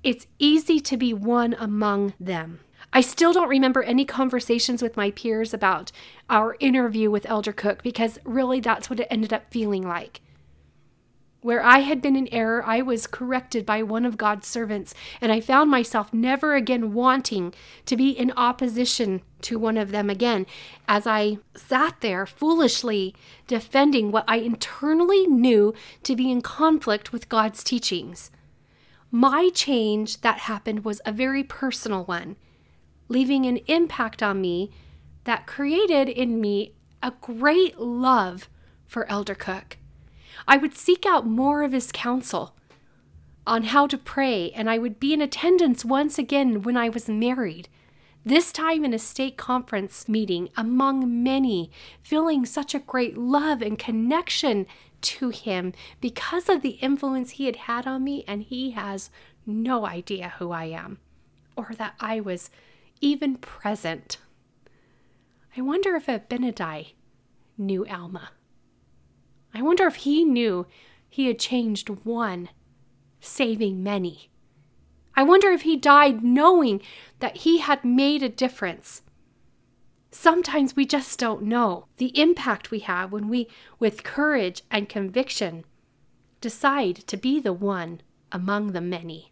it's 0.04 0.28
easy 0.40 0.80
to 0.80 0.98
be 0.98 1.14
one 1.14 1.56
among 1.60 2.14
them. 2.20 2.60
I 2.94 3.02
still 3.02 3.34
don't 3.34 3.50
remember 3.50 3.84
any 3.84 4.06
conversations 4.06 4.82
with 4.82 4.98
my 4.98 5.12
peers 5.12 5.54
about 5.54 5.92
our 6.30 6.58
interview 6.60 7.10
with 7.10 7.30
Elder 7.30 7.54
Cook 7.54 7.82
because 7.84 8.20
really 8.26 8.60
that's 8.60 8.90
what 8.90 9.00
it 9.00 9.08
ended 9.10 9.32
up 9.34 9.50
feeling 9.52 9.88
like. 9.88 10.22
Where 11.44 11.64
I 11.64 11.80
had 11.80 12.04
been 12.04 12.16
in 12.16 12.32
error, 12.32 12.64
I 12.64 12.84
was 12.84 13.08
corrected 13.08 13.66
by 13.66 13.82
one 13.82 14.06
of 14.06 14.16
God's 14.16 14.46
servants, 14.46 14.94
and 15.20 15.32
I 15.32 15.42
found 15.42 15.72
myself 15.72 16.14
never 16.14 16.54
again 16.54 16.94
wanting 16.94 17.56
to 17.88 17.98
be 17.98 18.12
in 18.12 18.32
opposition 18.34 19.24
to 19.42 19.58
one 19.58 19.76
of 19.76 19.90
them 19.90 20.08
again, 20.08 20.46
as 20.88 21.08
I 21.08 21.40
sat 21.56 22.02
there 22.02 22.28
foolishly 22.28 23.16
defending 23.48 24.12
what 24.12 24.26
I 24.28 24.38
internally 24.38 25.26
knew 25.26 25.74
to 26.04 26.16
be 26.16 26.32
in 26.32 26.42
conflict 26.42 27.12
with 27.12 27.28
God's 27.28 27.64
teachings. 27.64 28.30
My 29.10 29.50
change 29.50 30.22
that 30.22 30.42
happened 30.42 30.86
was 30.86 31.02
a 31.08 31.12
very 31.12 31.44
personal 31.44 32.06
one, 32.06 32.36
leaving 33.10 33.48
an 33.48 33.58
impact 33.66 34.22
on 34.22 34.42
me 34.42 34.70
that 35.24 35.48
created 35.48 36.08
in 36.08 36.40
me 36.40 36.76
a 37.02 37.14
great 37.20 37.80
love 37.80 38.48
for 38.86 39.10
Elder 39.10 39.36
Cook. 39.36 39.78
I 40.48 40.58
would 40.58 40.76
seek 40.76 41.06
out 41.06 41.26
more 41.26 41.64
of 41.64 41.72
his 41.72 41.92
counsel 41.92 42.56
on 43.46 43.64
how 43.64 43.88
to 43.88 43.98
pray, 43.98 44.52
and 44.52 44.70
I 44.70 44.78
would 44.78 45.00
be 45.00 45.14
in 45.14 45.22
attendance 45.22 45.84
once 45.84 46.18
again 46.18 46.62
when 46.62 46.78
I 46.78 46.90
was 46.90 47.10
married. 47.10 47.68
This 48.24 48.52
time 48.52 48.86
in 48.86 48.94
a 48.94 49.00
stake 49.00 49.38
conference 49.38 50.08
meeting 50.08 50.50
among 50.56 51.24
many, 51.24 51.72
feeling 52.04 52.46
such 52.46 52.76
a 52.76 52.80
great 52.80 53.18
love 53.18 53.62
and 53.62 53.80
connection 53.80 54.68
to 55.02 55.30
him 55.30 55.74
because 56.00 56.48
of 56.48 56.62
the 56.62 56.78
influence 56.82 57.32
he 57.32 57.46
had 57.48 57.56
had 57.56 57.88
on 57.88 58.04
me, 58.04 58.24
and 58.28 58.44
he 58.44 58.72
has 58.72 59.10
no 59.46 59.86
idea 59.86 60.34
who 60.38 60.52
I 60.52 60.66
am 60.66 61.00
or 61.56 61.74
that 61.78 61.96
I 62.00 62.20
was 62.20 62.50
even 63.02 63.36
present. 63.38 64.18
I 65.58 65.62
wonder 65.62 65.96
if 65.96 66.08
Abinadi 66.08 66.94
knew 67.58 67.86
Alma. 67.88 68.32
I 69.54 69.62
wonder 69.62 69.86
if 69.88 69.96
he 69.96 70.24
knew 70.24 70.68
he 71.10 71.28
had 71.28 71.40
changed 71.40 71.90
one, 72.04 72.50
saving 73.20 73.84
many. 73.84 74.30
I 75.16 75.24
wonder 75.24 75.50
if 75.50 75.64
he 75.64 75.76
died 75.76 76.24
knowing 76.24 76.82
that 77.20 77.38
he 77.38 77.60
had 77.60 77.84
made 77.84 78.24
a 78.24 78.30
difference 78.30 79.02
Sometimes 80.12 80.76
we 80.76 80.86
just 80.86 81.18
don't 81.18 81.44
know 81.44 81.86
the 81.96 82.18
impact 82.20 82.70
we 82.70 82.80
have 82.80 83.14
when 83.14 83.30
we, 83.30 83.48
with 83.80 84.04
courage 84.04 84.62
and 84.70 84.90
conviction, 84.90 85.64
decide 86.42 86.98
to 87.08 87.16
be 87.16 87.40
the 87.40 87.54
one 87.54 88.02
among 88.30 88.74
the 88.74 88.82
many. 88.82 89.32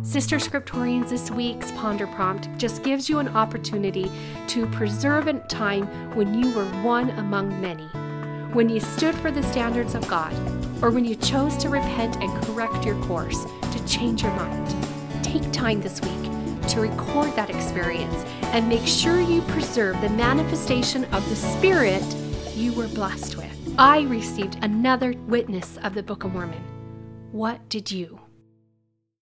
Sister 0.00 0.38
Scriptorians, 0.38 1.10
this 1.10 1.30
week's 1.30 1.70
Ponder 1.72 2.06
Prompt 2.06 2.48
just 2.56 2.82
gives 2.82 3.10
you 3.10 3.18
an 3.18 3.28
opportunity 3.28 4.10
to 4.46 4.66
preserve 4.68 5.26
a 5.28 5.34
time 5.48 5.86
when 6.16 6.42
you 6.42 6.54
were 6.54 6.64
one 6.82 7.10
among 7.10 7.60
many, 7.60 7.86
when 8.52 8.68
you 8.68 8.80
stood 8.80 9.14
for 9.16 9.30
the 9.30 9.42
standards 9.42 9.94
of 9.94 10.06
God, 10.08 10.32
or 10.82 10.90
when 10.90 11.04
you 11.04 11.14
chose 11.16 11.56
to 11.58 11.68
repent 11.68 12.16
and 12.22 12.44
correct 12.44 12.84
your 12.84 13.00
course 13.04 13.44
to 13.44 13.86
change 13.86 14.22
your 14.22 14.32
mind. 14.32 14.74
Take 15.22 15.50
time 15.52 15.80
this 15.80 16.00
week 16.00 16.30
to 16.68 16.80
record 16.80 17.34
that 17.36 17.50
experience 17.50 18.24
and 18.52 18.68
make 18.68 18.86
sure 18.86 19.20
you 19.20 19.42
preserve 19.42 20.00
the 20.00 20.10
manifestation 20.10 21.04
of 21.06 21.28
the 21.28 21.36
Spirit 21.36 22.02
you 22.54 22.72
were 22.72 22.88
blessed 22.88 23.36
with. 23.36 23.74
I 23.78 24.02
received 24.02 24.58
another 24.62 25.14
witness 25.26 25.78
of 25.82 25.94
the 25.94 26.02
Book 26.02 26.24
of 26.24 26.32
Mormon. 26.32 26.62
What 27.32 27.68
did 27.68 27.90
you? 27.90 28.27